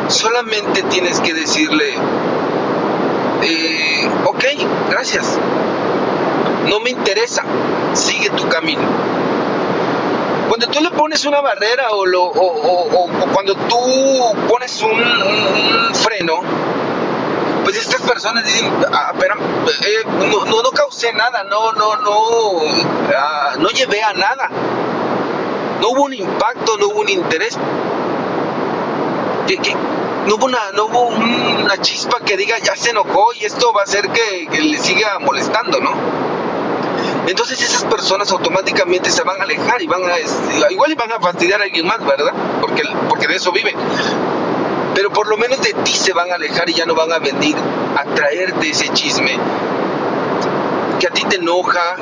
Solamente 0.09 0.83
tienes 0.85 1.21
que 1.21 1.33
decirle, 1.33 1.95
eh, 3.43 3.84
ok, 4.25 4.45
gracias, 4.91 5.39
no 6.69 6.81
me 6.81 6.91
interesa, 6.91 7.43
sigue 7.95 8.31
tu 8.31 8.49
camino. 8.49 8.83
Cuando 10.49 10.67
tú 10.69 10.81
le 10.81 10.91
pones 10.91 11.25
una 11.25 11.41
barrera 11.41 11.91
o, 11.91 12.07
lo, 12.07 12.25
o, 12.25 13.09
cuando 13.33 13.55
tú 13.55 13.77
pones 14.49 14.83
un, 14.83 15.95
freno, 15.95 16.41
pues 17.65 17.77
estas 17.77 18.03
personas 18.03 18.45
dicen, 18.45 18.71
ah, 18.93 19.13
pero, 19.19 19.35
eh, 19.37 20.05
no, 20.31 20.63
no, 20.63 20.71
causé 20.71 21.13
nada, 21.13 21.45
no, 21.45 21.73
no, 21.73 21.97
no, 21.97 22.61
ah, 23.17 23.55
no 23.59 23.69
llevé 23.71 24.03
a 24.03 24.13
nada. 24.13 24.51
No 25.81 25.89
hubo 25.91 26.05
un 26.05 26.15
impacto, 26.15 26.77
no 26.79 26.89
hubo 26.89 27.01
un 27.01 27.09
interés. 27.09 27.59
No 30.27 30.37
hubo, 30.37 30.47
una, 30.47 30.73
no 30.73 30.87
hubo 30.87 31.09
una 31.09 31.77
chispa 31.79 32.21
que 32.21 32.37
diga 32.37 32.59
ya 32.59 32.75
se 32.77 32.91
enojó 32.91 33.33
y 33.35 33.45
esto 33.45 33.73
va 33.73 33.83
a 33.83 33.85
hacer 33.85 34.09
que, 34.09 34.49
le 34.59 34.79
siga 34.79 35.19
molestando, 35.19 35.81
¿no? 35.81 35.91
Entonces 37.27 37.61
esas 37.61 37.85
personas 37.85 38.31
automáticamente 38.33 39.11
se 39.11 39.23
van 39.23 39.41
a 39.41 39.45
alejar 39.45 39.83
y 39.83 39.87
van 39.87 40.03
a, 40.05 40.71
igual 40.71 40.93
y 40.93 40.95
van 40.95 41.13
a 41.13 41.21
fastidiar 41.21 41.61
a 41.61 41.65
alguien 41.65 41.87
más, 41.87 42.05
¿verdad? 42.05 42.33
Porque, 42.61 42.83
porque 43.09 43.27
de 43.27 43.37
eso 43.37 43.53
viven. 43.53 43.75
Pero 44.95 45.11
por 45.11 45.29
lo 45.29 45.37
menos 45.37 45.61
de 45.61 45.73
ti 45.73 45.93
se 45.93 46.13
van 46.13 46.31
a 46.31 46.37
alejar 46.37 46.69
y 46.71 46.75
ya 46.75 46.87
no 46.87 46.95
van 46.95 47.13
a 47.13 47.19
venir 47.19 47.57
a 47.97 48.05
traerte 48.15 48.71
ese 48.71 48.89
chisme 48.91 49.39
que 51.01 51.07
a 51.07 51.11
ti 51.11 51.25
te 51.25 51.37
enoja, 51.37 51.97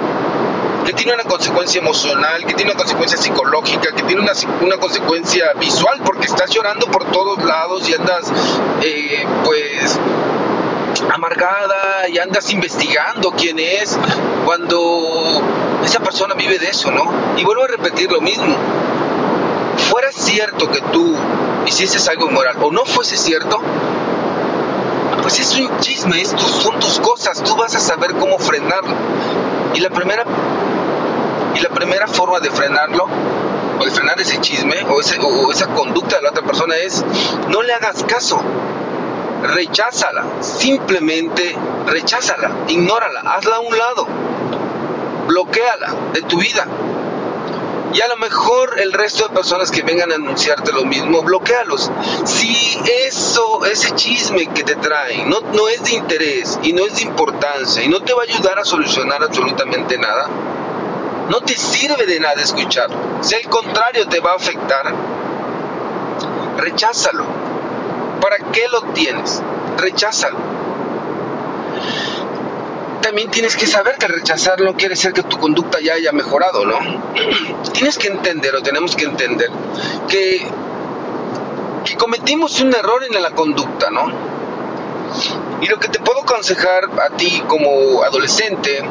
que 0.84 0.92
tiene 0.92 1.14
una 1.14 1.24
consecuencia 1.24 1.80
emocional, 1.80 2.44
que 2.44 2.54
tiene 2.54 2.72
una 2.72 2.78
consecuencia 2.78 3.18
psicológica, 3.18 3.94
que 3.94 4.02
tiene 4.02 4.22
una, 4.22 4.32
una 4.60 4.76
consecuencia 4.78 5.52
visual, 5.58 6.00
porque 6.04 6.26
estás 6.26 6.50
llorando 6.50 6.86
por 6.86 7.04
todos 7.10 7.42
lados 7.44 7.88
y 7.88 7.94
andas, 7.94 8.32
eh, 8.82 9.24
pues, 9.44 9.98
amargada 11.12 12.08
y 12.08 12.18
andas 12.18 12.52
investigando 12.52 13.32
quién 13.32 13.58
es, 13.58 13.98
cuando 14.44 15.42
esa 15.84 16.00
persona 16.00 16.34
vive 16.34 16.58
de 16.58 16.68
eso, 16.68 16.90
¿no? 16.90 17.10
Y 17.36 17.44
vuelvo 17.44 17.64
a 17.64 17.68
repetir 17.68 18.10
lo 18.10 18.20
mismo. 18.20 18.56
Fuera 19.90 20.10
cierto 20.12 20.70
que 20.70 20.80
tú 20.92 21.16
hicieses 21.66 22.08
algo 22.08 22.28
inmoral 22.28 22.56
o 22.60 22.70
no 22.70 22.84
fuese 22.84 23.16
cierto, 23.16 23.60
pues 25.22 25.38
es 25.38 25.56
un 25.58 25.78
chisme, 25.78 26.20
estos 26.20 26.42
son 26.42 26.78
tus 26.80 26.98
cosas, 26.98 27.42
tú 27.42 27.56
vas 27.56 27.74
a 27.74 27.80
saber 27.80 28.14
cómo 28.14 28.38
frenarlo. 28.38 28.94
Y 29.74 29.80
la 29.80 29.90
primera 29.90 30.24
y 31.54 31.60
la 31.60 31.68
primera 31.70 32.06
forma 32.06 32.40
de 32.40 32.50
frenarlo 32.50 33.06
o 33.78 33.84
de 33.84 33.90
frenar 33.90 34.20
ese 34.20 34.40
chisme 34.40 34.76
o, 34.88 35.00
esa 35.00 35.66
conducta 35.68 36.16
de 36.16 36.22
la 36.22 36.30
otra 36.30 36.44
persona 36.44 36.76
es 36.76 37.04
no 37.48 37.62
le 37.62 37.72
hagas 37.74 38.04
caso. 38.04 38.40
Recházala, 39.42 40.24
simplemente 40.40 41.56
recházala, 41.86 42.52
ignórala, 42.68 43.22
hazla 43.22 43.56
a 43.56 43.60
un 43.60 43.76
lado, 43.76 44.06
bloqueala 45.26 45.94
de 46.12 46.22
tu 46.22 46.38
vida. 46.38 46.64
Y 47.92 48.00
a 48.00 48.08
lo 48.08 48.16
mejor 48.16 48.80
el 48.80 48.92
resto 48.92 49.28
de 49.28 49.34
personas 49.34 49.70
que 49.70 49.82
vengan 49.82 50.12
a 50.12 50.14
anunciarte 50.14 50.72
lo 50.72 50.84
mismo, 50.84 51.22
bloquealos. 51.22 51.90
Si 52.24 52.80
eso, 53.06 53.66
ese 53.66 53.90
chisme 53.96 54.46
que 54.46 54.62
te 54.62 54.76
traen 54.76 55.28
no, 55.28 55.40
no 55.52 55.68
es 55.68 55.82
de 55.84 55.94
interés 55.96 56.58
y 56.62 56.72
no 56.72 56.86
es 56.86 56.96
de 56.96 57.02
importancia 57.02 57.82
y 57.82 57.88
no 57.88 58.00
te 58.00 58.14
va 58.14 58.22
a 58.22 58.24
ayudar 58.24 58.58
a 58.60 58.64
solucionar 58.64 59.22
absolutamente 59.22 59.98
nada, 59.98 60.28
no 61.28 61.40
te 61.40 61.56
sirve 61.56 62.06
de 62.06 62.20
nada 62.20 62.40
escuchar. 62.42 62.88
Si 63.20 63.34
al 63.34 63.48
contrario 63.48 64.06
te 64.08 64.20
va 64.20 64.32
a 64.32 64.36
afectar, 64.36 64.92
recházalo 66.58 67.52
¿Para 68.22 68.38
qué 68.52 68.68
lo 68.68 68.80
tienes? 68.92 69.42
Recházalo. 69.78 70.38
También 73.00 73.32
tienes 73.32 73.56
que 73.56 73.66
saber 73.66 73.96
que 73.96 74.06
rechazar 74.06 74.60
no 74.60 74.74
quiere 74.76 74.94
decir 74.94 75.12
que 75.12 75.24
tu 75.24 75.40
conducta 75.40 75.80
ya 75.80 75.94
haya 75.94 76.12
mejorado, 76.12 76.64
¿no? 76.64 76.78
tienes 77.72 77.98
que 77.98 78.06
entender, 78.06 78.54
o 78.54 78.62
tenemos 78.62 78.94
que 78.94 79.06
entender, 79.06 79.50
que, 80.08 80.46
que 81.84 81.96
cometimos 81.96 82.60
un 82.60 82.72
error 82.72 83.02
en 83.02 83.20
la 83.20 83.32
conducta, 83.32 83.90
¿no? 83.90 84.04
Y 85.60 85.66
lo 85.66 85.80
que 85.80 85.88
te 85.88 85.98
puedo 85.98 86.20
aconsejar 86.20 86.90
a 87.00 87.16
ti 87.16 87.42
como 87.48 88.04
adolescente, 88.04 88.84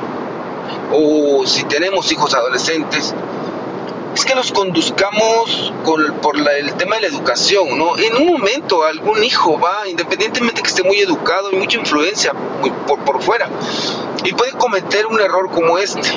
o 0.92 1.46
si 1.46 1.64
tenemos 1.66 2.12
hijos 2.12 2.34
adolescentes, 2.34 3.14
es 4.14 4.26
que 4.26 4.36
los 4.36 4.52
conduzcamos 4.52 5.74
por 5.86 6.38
el 6.38 6.74
tema 6.74 6.96
de 6.96 7.04
la 7.04 7.08
educación, 7.08 7.78
¿no? 7.78 7.98
En 7.98 8.18
un 8.18 8.28
momento 8.28 8.84
algún 8.84 9.24
hijo 9.24 9.60
va, 9.60 9.88
independientemente 9.88 10.62
que 10.62 10.68
esté 10.68 10.84
muy 10.84 11.00
educado 11.00 11.52
y 11.52 11.56
mucha 11.56 11.78
influencia 11.78 12.34
por, 12.88 13.00
por 13.00 13.22
fuera, 13.22 13.50
y 14.24 14.34
puede 14.34 14.52
cometer 14.54 15.08
un 15.08 15.20
error 15.22 15.50
como 15.50 15.78
este. 15.78 16.12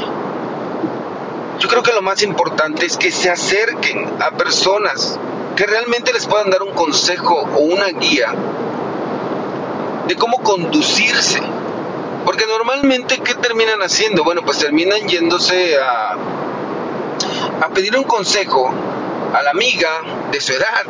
Yo 1.60 1.68
creo 1.68 1.82
que 1.82 1.92
lo 1.92 2.02
más 2.02 2.22
importante 2.22 2.84
es 2.84 2.96
que 2.96 3.12
se 3.12 3.30
acerquen 3.30 4.20
a 4.20 4.32
personas 4.32 5.18
que 5.54 5.66
realmente 5.66 6.12
les 6.12 6.26
puedan 6.26 6.50
dar 6.50 6.62
un 6.62 6.72
consejo 6.72 7.48
o 7.54 7.58
una 7.60 7.86
guía 7.86 8.34
de 10.08 10.16
cómo 10.16 10.42
conducirse. 10.42 11.40
Porque 12.24 12.46
normalmente, 12.46 13.18
¿qué 13.18 13.34
terminan 13.34 13.80
haciendo? 13.80 14.24
Bueno, 14.24 14.42
pues 14.44 14.58
terminan 14.58 15.06
yéndose 15.06 15.76
a 15.78 16.16
a 17.60 17.68
pedir 17.68 17.96
un 17.96 18.04
consejo 18.04 18.72
a 19.32 19.42
la 19.42 19.50
amiga 19.50 19.88
de 20.30 20.40
su 20.40 20.52
edad, 20.52 20.84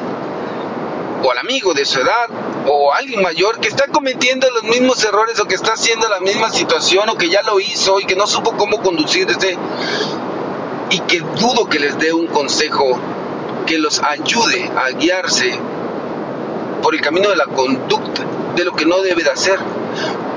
o 1.23 1.31
al 1.31 1.39
amigo 1.39 1.73
de 1.73 1.85
su 1.85 2.01
edad, 2.01 2.29
o 2.67 2.93
a 2.93 2.99
alguien 2.99 3.23
mayor 3.23 3.61
que 3.61 3.69
está 3.69 3.87
cometiendo 3.89 4.49
los 4.51 4.65
mismos 4.65 5.03
errores 5.05 5.39
o 5.41 5.47
que 5.47 5.55
está 5.55 5.73
haciendo 5.73 6.09
la 6.09 6.21
misma 6.21 6.51
situación 6.51 7.09
o 7.09 7.17
que 7.17 7.29
ya 7.29 7.43
lo 7.43 7.61
hizo 7.61 8.01
y 8.01 8.07
que 8.07 8.17
no 8.17 8.27
supo 8.27 8.57
cómo 8.57 8.81
conducirse 8.83 9.57
y 10.91 10.99
que 11.01 11.21
dudo 11.21 11.69
que 11.69 11.79
les 11.79 11.99
dé 11.99 12.13
un 12.13 12.27
consejo 12.27 12.99
que 13.67 13.79
los 13.79 14.03
ayude 14.03 14.71
a 14.77 14.91
guiarse 14.91 15.59
por 16.83 16.95
el 16.95 17.01
camino 17.01 17.31
de 17.31 17.37
la 17.37 17.47
conducta, 17.47 18.23
de 18.55 18.65
lo 18.65 18.75
que 18.75 18.85
no 18.85 19.01
debe 19.01 19.23
de 19.23 19.31
hacer 19.31 19.59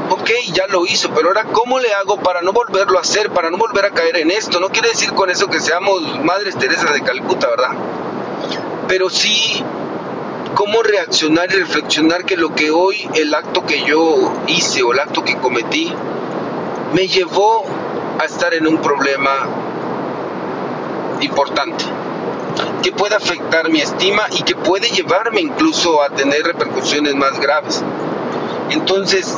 ok, 0.10 0.30
ya 0.54 0.68
lo 0.68 0.86
hizo, 0.86 1.12
pero 1.12 1.30
ahora 1.30 1.46
¿cómo 1.46 1.80
le 1.80 1.94
hago 1.94 2.18
para 2.18 2.42
no 2.42 2.54
volverlo 2.54 2.98
a 2.98 3.02
hacer, 3.02 3.30
para 3.32 3.50
no 3.50 3.58
volver 3.58 3.86
a 3.86 3.92
caer 3.92 4.18
en 4.18 4.32
esto? 4.32 4.60
No 4.60 4.70
quiere 4.70 4.90
decir 4.90 5.14
con 5.14 5.30
eso 5.30 5.48
que 5.48 5.60
seamos 5.60 6.02
Madres 6.24 6.58
Teresa 6.58 6.92
de 6.92 7.02
Calcuta, 7.02 7.48
¿verdad? 7.50 7.72
Pero 8.88 9.10
sí, 9.10 9.64
cómo 10.56 10.82
reaccionar 10.82 11.52
y 11.52 11.56
reflexionar 11.56 12.26
que 12.26 12.38
lo 12.38 12.56
que 12.56 12.72
hoy, 12.72 13.08
el 13.16 13.34
acto 13.34 13.66
que 13.66 13.84
yo 13.84 14.34
hice 14.48 14.84
o 14.84 14.94
el 14.94 15.00
acto 15.00 15.24
que 15.24 15.38
cometí, 15.38 15.94
me 16.94 17.08
llevó 17.08 17.66
a 18.20 18.26
estar 18.26 18.54
en 18.54 18.66
un 18.66 18.78
problema 18.82 19.48
importante 21.22 21.86
que 22.82 22.92
puede 22.92 23.16
afectar 23.16 23.70
mi 23.70 23.82
estima 23.82 24.24
y 24.32 24.44
que 24.44 24.56
puede 24.56 24.90
llevarme 24.90 25.42
incluso 25.42 26.02
a 26.02 26.10
tener 26.10 26.44
repercusiones 26.44 27.16
más 27.16 27.40
graves. 27.40 27.84
Entonces, 28.70 29.36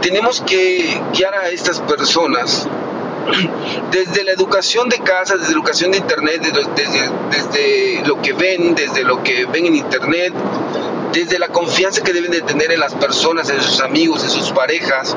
tenemos 0.00 0.40
que 0.40 1.00
guiar 1.12 1.34
a 1.34 1.48
estas 1.48 1.80
personas 1.80 2.68
desde 3.90 4.24
la 4.24 4.32
educación 4.32 4.88
de 4.88 4.98
casa, 4.98 5.36
desde 5.36 5.50
la 5.52 5.54
educación 5.54 5.92
de 5.92 5.98
internet, 5.98 6.42
desde, 6.42 8.02
lo 8.06 8.20
que 8.20 8.32
ven, 8.32 8.74
desde 8.74 9.04
lo 9.04 9.22
que 9.22 9.46
ven 9.46 9.66
en 9.66 9.76
internet, 9.76 10.32
desde 11.12 11.38
la 11.38 11.48
confianza 11.48 12.02
que 12.02 12.12
deben 12.12 12.30
de 12.30 12.42
tener 12.42 12.72
en 12.72 12.80
las 12.80 12.94
personas, 12.94 13.48
en 13.50 13.60
sus 13.62 13.80
amigos, 13.80 14.24
en 14.24 14.30
sus 14.30 14.50
parejas, 14.50 15.16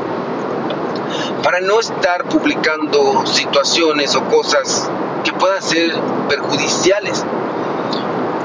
para 1.43 1.59
no 1.59 1.79
estar 1.79 2.25
publicando 2.25 3.25
situaciones 3.25 4.15
o 4.15 4.23
cosas 4.25 4.89
que 5.23 5.33
puedan 5.33 5.61
ser 5.61 5.93
perjudiciales. 6.29 7.25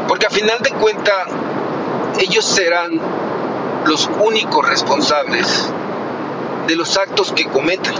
Porque 0.09 0.27
a 0.27 0.31
final 0.31 0.59
de 0.61 0.71
cuentas, 0.73 1.29
ellos 2.19 2.45
serán 2.45 3.01
los 3.85 4.09
únicos 4.21 4.69
responsables 4.69 5.73
de 6.67 6.77
los 6.77 6.97
actos 6.97 7.33
que 7.33 7.45
cometen. 7.47 7.95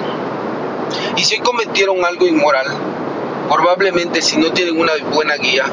Y 1.17 1.25
si 1.25 1.39
cometieron 1.39 2.05
algo 2.05 2.27
inmoral, 2.27 2.67
probablemente 3.49 4.23
si 4.23 4.39
no 4.39 4.53
tienen 4.53 4.79
una 4.79 4.93
buena 5.13 5.37
guía, 5.37 5.65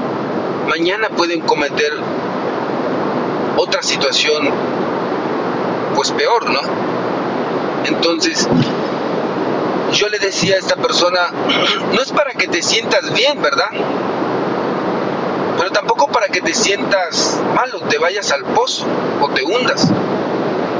mañana 0.67 1.09
pueden 1.09 1.41
cometer 1.41 1.91
otra 3.57 3.81
situación 3.81 4.49
pues 5.95 6.11
peor, 6.11 6.49
¿no? 6.49 6.61
Entonces, 7.85 8.47
yo 9.93 10.07
le 10.09 10.19
decía 10.19 10.55
a 10.55 10.59
esta 10.59 10.75
persona, 10.75 11.31
no 11.93 12.01
es 12.01 12.11
para 12.11 12.33
que 12.33 12.47
te 12.47 12.61
sientas 12.61 13.13
bien, 13.13 13.41
¿verdad? 13.41 13.69
Pero 15.57 15.71
tampoco 15.71 16.07
para 16.07 16.27
que 16.27 16.41
te 16.41 16.53
sientas 16.53 17.41
malo, 17.55 17.81
te 17.89 17.97
vayas 17.97 18.31
al 18.31 18.45
pozo 18.45 18.85
o 19.21 19.29
te 19.29 19.43
hundas. 19.43 19.91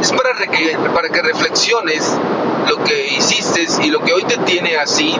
Es 0.01 0.13
para 0.13 1.09
que, 1.09 1.21
reflexiones 1.21 2.17
lo 2.67 2.83
que 2.83 3.07
hiciste 3.17 3.67
y 3.83 3.89
lo 3.89 3.99
que 3.99 4.13
hoy 4.13 4.23
te 4.23 4.37
tiene 4.37 4.77
así. 4.77 5.15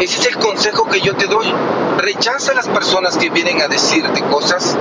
Ese 0.00 0.20
es 0.20 0.26
el 0.26 0.38
consejo 0.38 0.84
que 0.88 1.00
yo 1.00 1.16
te 1.16 1.26
doy. 1.26 1.52
Rechaza 1.98 2.52
a 2.52 2.54
las 2.54 2.68
personas 2.68 3.16
que 3.16 3.30
vienen 3.30 3.60
a 3.62 3.68
decirte 3.68 4.22
cosas 4.22 4.76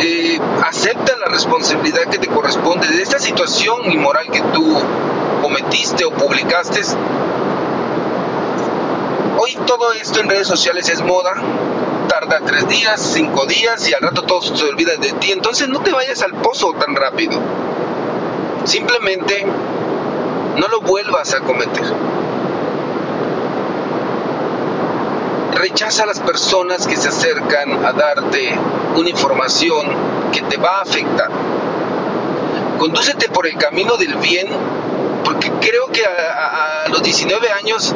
eh, 0.00 0.38
acepta 0.64 1.16
la 1.16 1.26
responsabilidad 1.26 2.02
que 2.10 2.18
te 2.18 2.28
corresponde 2.28 2.86
de 2.88 3.02
esta 3.02 3.18
situación 3.18 3.90
inmoral 3.90 4.30
que 4.30 4.40
tú 4.40 4.78
cometiste 5.42 6.04
o 6.04 6.10
publicaste. 6.10 6.80
Hoy 9.38 9.56
todo 9.66 9.92
esto 9.92 10.20
en 10.20 10.28
redes 10.28 10.46
sociales 10.46 10.88
es 10.88 11.02
moda, 11.02 11.32
tarda 12.08 12.40
tres 12.44 12.68
días, 12.68 13.00
cinco 13.00 13.46
días 13.46 13.88
y 13.88 13.94
al 13.94 14.00
rato 14.00 14.22
todos 14.22 14.52
se 14.58 14.64
olvidan 14.64 15.00
de 15.00 15.12
ti. 15.12 15.32
Entonces 15.32 15.68
no 15.68 15.80
te 15.80 15.92
vayas 15.92 16.22
al 16.22 16.34
pozo 16.34 16.72
tan 16.74 16.94
rápido. 16.94 17.38
Simplemente 18.64 19.44
no 20.56 20.68
lo 20.68 20.80
vuelvas 20.80 21.34
a 21.34 21.40
cometer. 21.40 21.84
Rechaza 25.54 26.04
a 26.04 26.06
las 26.06 26.20
personas 26.20 26.86
que 26.86 26.96
se 26.96 27.08
acercan 27.08 27.84
a 27.84 27.92
darte 27.92 28.58
una 28.96 29.08
información 29.08 29.86
que 30.32 30.42
te 30.42 30.56
va 30.56 30.78
a 30.78 30.82
afectar. 30.82 31.30
Condúcete 32.78 33.28
por 33.28 33.46
el 33.46 33.56
camino 33.56 33.96
del 33.96 34.16
bien, 34.16 34.48
porque 35.24 35.50
creo 35.60 35.86
que 35.86 36.04
a, 36.04 36.88
los 36.88 37.02
19 37.02 37.52
años 37.52 37.94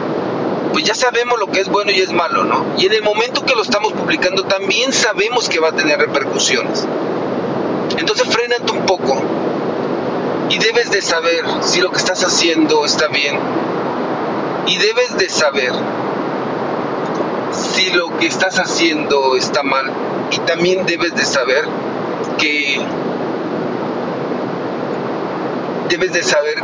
pues 0.76 0.84
ya 0.84 0.94
sabemos 0.94 1.38
lo 1.38 1.46
que 1.46 1.60
es 1.60 1.70
bueno 1.70 1.90
y 1.90 2.02
es 2.02 2.12
malo, 2.12 2.44
¿no? 2.44 2.74
Y 2.76 2.84
en 2.84 2.92
el 2.92 3.02
momento 3.02 3.46
que 3.46 3.54
lo 3.54 3.62
estamos 3.62 3.94
publicando 3.94 4.44
también 4.44 4.92
sabemos 4.92 5.48
que 5.48 5.58
va 5.58 5.68
a 5.68 5.72
tener 5.72 5.98
repercusiones. 5.98 6.86
Entonces 7.96 8.28
frénate 8.28 8.72
un 8.72 8.84
poco 8.84 9.18
y 10.50 10.58
debes 10.58 10.90
de 10.90 11.00
saber 11.00 11.46
si 11.62 11.80
lo 11.80 11.90
que 11.92 11.96
estás 11.96 12.22
haciendo 12.24 12.84
está 12.84 13.08
bien. 13.08 13.38
Y 14.66 14.76
debes 14.76 15.16
de 15.16 15.30
saber 15.30 15.72
si 17.52 17.88
lo 17.92 18.14
que 18.18 18.26
estás 18.26 18.58
haciendo 18.58 19.34
está 19.34 19.62
mal. 19.62 19.90
Y 20.30 20.40
también 20.40 20.84
debes 20.84 21.14
de 21.14 21.24
saber 21.24 21.64
que 22.36 22.82
debes 25.88 26.12
de 26.12 26.22
saber 26.22 26.62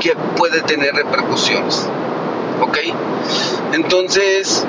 que 0.00 0.16
puede 0.36 0.62
tener 0.62 0.96
repercusiones. 0.96 1.88
¿Ok? 2.60 2.78
Entonces, 3.72 4.64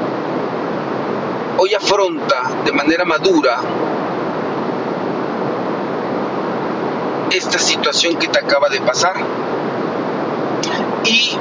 hoy 1.57 1.73
afronta 1.73 2.43
de 2.65 2.71
manera 2.71 3.05
madura 3.05 3.59
esta 7.31 7.59
situación 7.59 8.15
que 8.15 8.27
te 8.27 8.39
acaba 8.39 8.69
de 8.69 8.79
pasar 8.81 9.15
y 11.03 11.31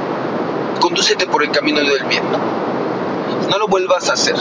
condúcete 0.80 1.26
por 1.26 1.42
el 1.42 1.50
camino 1.50 1.80
del 1.80 2.04
bien 2.04 2.24
no 3.48 3.58
lo 3.58 3.68
vuelvas 3.68 4.08
a 4.08 4.14
hacer. 4.14 4.34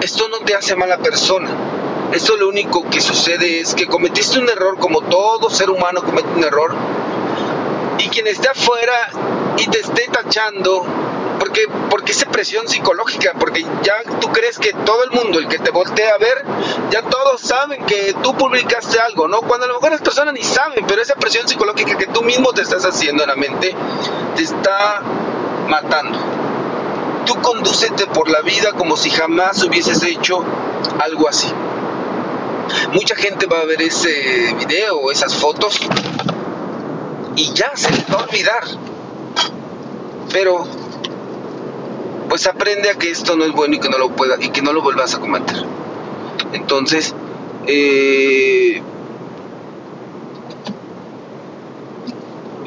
Esto 0.00 0.28
no 0.28 0.38
te 0.40 0.54
hace 0.54 0.76
mala 0.76 0.98
persona. 0.98 1.48
Esto 2.12 2.36
lo 2.36 2.48
único 2.48 2.88
que 2.90 3.00
sucede 3.00 3.60
es 3.60 3.74
que 3.74 3.86
cometiste 3.86 4.38
un 4.38 4.48
error 4.48 4.78
como 4.78 5.00
todo 5.02 5.50
ser 5.50 5.70
humano 5.70 6.02
comete 6.02 6.28
un 6.36 6.44
error. 6.44 6.74
Y 7.98 8.08
quien 8.08 8.26
esté 8.26 8.48
afuera 8.48 9.10
y 9.58 9.66
te 9.68 9.80
esté 9.80 10.08
tachando, 10.12 10.84
porque, 11.38 11.66
porque 11.90 12.12
esa 12.12 12.26
presión 12.26 12.68
psicológica, 12.68 13.32
porque 13.38 13.64
ya 13.82 13.94
tú 14.20 14.28
crees 14.28 14.58
que 14.58 14.72
todo 14.72 15.04
el 15.04 15.10
mundo, 15.10 15.38
el 15.38 15.48
que 15.48 15.58
te 15.58 15.70
voltea 15.70 16.14
a 16.14 16.18
ver, 16.18 16.44
ya 16.90 17.02
todos 17.02 17.40
saben 17.40 17.84
que 17.86 18.14
tú 18.22 18.34
publicaste 18.36 19.00
algo, 19.00 19.28
¿no? 19.28 19.40
Cuando 19.42 19.64
a 19.64 19.68
lo 19.68 19.74
mejor 19.74 19.92
las 19.92 20.02
personas 20.02 20.34
ni 20.34 20.42
saben, 20.42 20.84
pero 20.86 21.00
esa 21.00 21.14
presión 21.14 21.48
psicológica 21.48 21.96
que 21.96 22.06
tú 22.06 22.22
mismo 22.22 22.52
te 22.52 22.62
estás 22.62 22.84
haciendo 22.84 23.22
en 23.22 23.28
la 23.28 23.36
mente, 23.36 23.74
te 24.34 24.42
está 24.42 25.02
matando. 25.68 26.18
Tú 27.24 27.40
condúcete 27.40 28.06
por 28.06 28.28
la 28.28 28.40
vida 28.42 28.72
como 28.72 28.96
si 28.96 29.10
jamás 29.10 29.62
hubieses 29.64 30.02
hecho 30.02 30.44
algo 31.00 31.28
así. 31.28 31.52
Mucha 32.92 33.14
gente 33.16 33.46
va 33.46 33.60
a 33.60 33.64
ver 33.64 33.80
ese 33.82 34.54
video 34.58 35.10
esas 35.10 35.34
fotos 35.34 35.80
y 37.36 37.52
ya 37.52 37.72
se 37.74 37.90
les 37.90 38.04
va 38.12 38.20
a 38.20 38.24
olvidar. 38.24 38.64
Pero 40.32 40.66
pues 42.28 42.46
aprende 42.46 42.90
a 42.90 42.94
que 42.94 43.10
esto 43.10 43.36
no 43.36 43.44
es 43.44 43.52
bueno 43.52 43.76
y 43.76 43.78
que 43.78 43.88
no 43.88 43.98
lo 43.98 44.10
pueda 44.10 44.36
y 44.40 44.50
que 44.50 44.62
no 44.62 44.72
lo 44.72 44.82
vuelvas 44.82 45.14
a 45.14 45.20
cometer. 45.20 45.56
Entonces, 46.52 47.14
eh, 47.66 48.82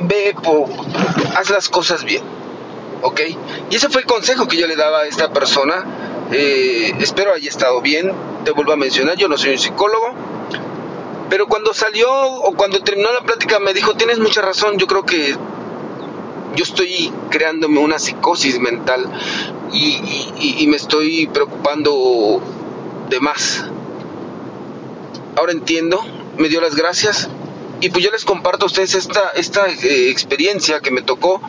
ve, 0.04 0.36
haz 1.36 1.50
las 1.50 1.70
cosas 1.70 2.04
bien. 2.04 2.24
¿ok? 3.02 3.22
Y 3.70 3.76
ese 3.76 3.90
fue 3.90 4.02
el 4.02 4.08
consejo 4.08 4.48
que 4.48 4.58
yo 4.58 4.68
le 4.68 4.76
daba 4.76 5.00
a 5.00 5.06
esta 5.06 5.32
persona. 5.32 6.28
Eh, 6.32 6.94
espero 7.00 7.34
haya 7.34 7.50
estado 7.50 7.82
bien. 7.82 8.12
Te 8.46 8.52
vuelvo 8.52 8.74
a 8.74 8.78
mencionar, 8.78 9.16
yo 9.18 9.28
no 9.28 9.38
soy 9.38 9.52
un 9.52 9.60
psicólogo. 9.60 10.14
Pero 11.30 11.48
cuando 11.48 11.74
salió 11.74 12.10
o 12.12 12.54
cuando 12.56 12.80
terminó 12.82 13.12
la 13.12 13.22
plática 13.22 13.60
me 13.60 13.74
dijo, 13.74 13.96
tienes 13.96 14.20
mucha 14.20 14.42
razón, 14.42 14.78
yo 14.78 14.88
creo 14.88 15.06
que 15.06 15.36
yo 16.56 16.63
estoy 16.63 17.12
creándome 17.30 17.80
una 17.80 18.00
psicosis 18.00 18.60
mental 18.60 19.06
y, 19.72 20.65
me 20.68 20.76
estoy 20.76 21.28
preocupando 21.28 22.42
de 23.10 23.20
más. 23.20 23.65
Ahora 25.36 25.52
entiendo, 25.52 26.04
me 26.38 26.50
dio 26.50 26.62
las 26.62 26.76
gracias 26.76 27.30
y 27.82 27.89
pues 27.89 28.04
yo 28.04 28.12
les 28.12 28.26
comparto 28.26 28.65
a 28.65 28.68
ustedes 28.68 28.96
esta, 28.96 29.30
esta 29.36 29.68
eh, 29.70 30.10
experiencia 30.10 30.82
que 30.82 30.92
me 30.92 31.02
tocó 31.02 31.42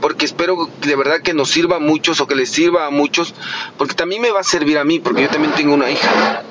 porque 0.00 0.24
espero 0.24 0.68
de 0.80 0.96
verdad 0.96 1.20
que 1.20 1.32
nos 1.32 1.50
sirva 1.50 1.76
a 1.76 1.80
muchos 1.80 2.20
o 2.20 2.26
que 2.26 2.34
les 2.34 2.50
sirva 2.50 2.86
a 2.86 2.90
muchos, 2.90 3.34
porque 3.78 3.94
también 3.94 4.22
me 4.22 4.30
va 4.30 4.40
a 4.40 4.44
servir 4.44 4.78
a 4.78 4.84
mí, 4.84 4.98
porque 4.98 5.22
yo 5.22 5.28
también 5.28 5.54
tengo 5.54 5.74
una 5.74 5.90
hija. 5.90 6.42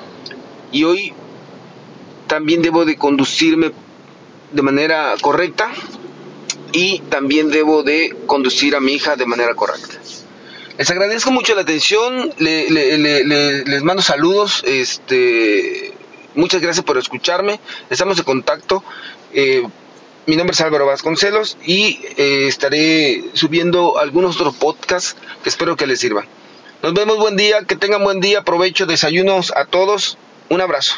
Y 0.72 0.84
hoy 0.84 1.12
también 2.26 2.62
debo 2.62 2.84
de 2.84 2.96
conducirme 2.96 3.72
de 4.52 4.62
manera 4.62 5.14
correcta 5.20 5.70
y 6.72 7.00
también 7.00 7.50
debo 7.50 7.82
de 7.82 8.16
conducir 8.26 8.76
a 8.76 8.80
mi 8.80 8.92
hija 8.92 9.16
de 9.16 9.26
manera 9.26 9.54
correcta. 9.54 9.98
Les 10.78 10.90
agradezco 10.90 11.30
mucho 11.30 11.54
la 11.54 11.62
atención, 11.62 12.32
les 12.38 13.82
mando 13.82 14.02
saludos, 14.02 14.62
este, 14.66 15.94
muchas 16.34 16.60
gracias 16.60 16.84
por 16.84 16.98
escucharme, 16.98 17.60
estamos 17.88 18.18
en 18.18 18.24
contacto. 18.24 18.84
Eh, 19.32 19.62
mi 20.26 20.36
nombre 20.36 20.52
es 20.52 20.60
Álvaro 20.60 20.86
Vasconcelos 20.86 21.56
y 21.64 22.00
eh, 22.16 22.46
estaré 22.48 23.24
subiendo 23.32 23.98
algunos 23.98 24.36
otros 24.36 24.56
podcasts 24.56 25.16
que 25.42 25.48
espero 25.48 25.76
que 25.76 25.86
les 25.86 26.00
sirvan. 26.00 26.26
Nos 26.82 26.92
vemos 26.92 27.16
buen 27.16 27.36
día, 27.36 27.64
que 27.64 27.76
tengan 27.76 28.04
buen 28.04 28.20
día, 28.20 28.42
provecho, 28.42 28.84
desayunos 28.86 29.52
a 29.56 29.64
todos. 29.64 30.18
Un 30.50 30.60
abrazo. 30.60 30.94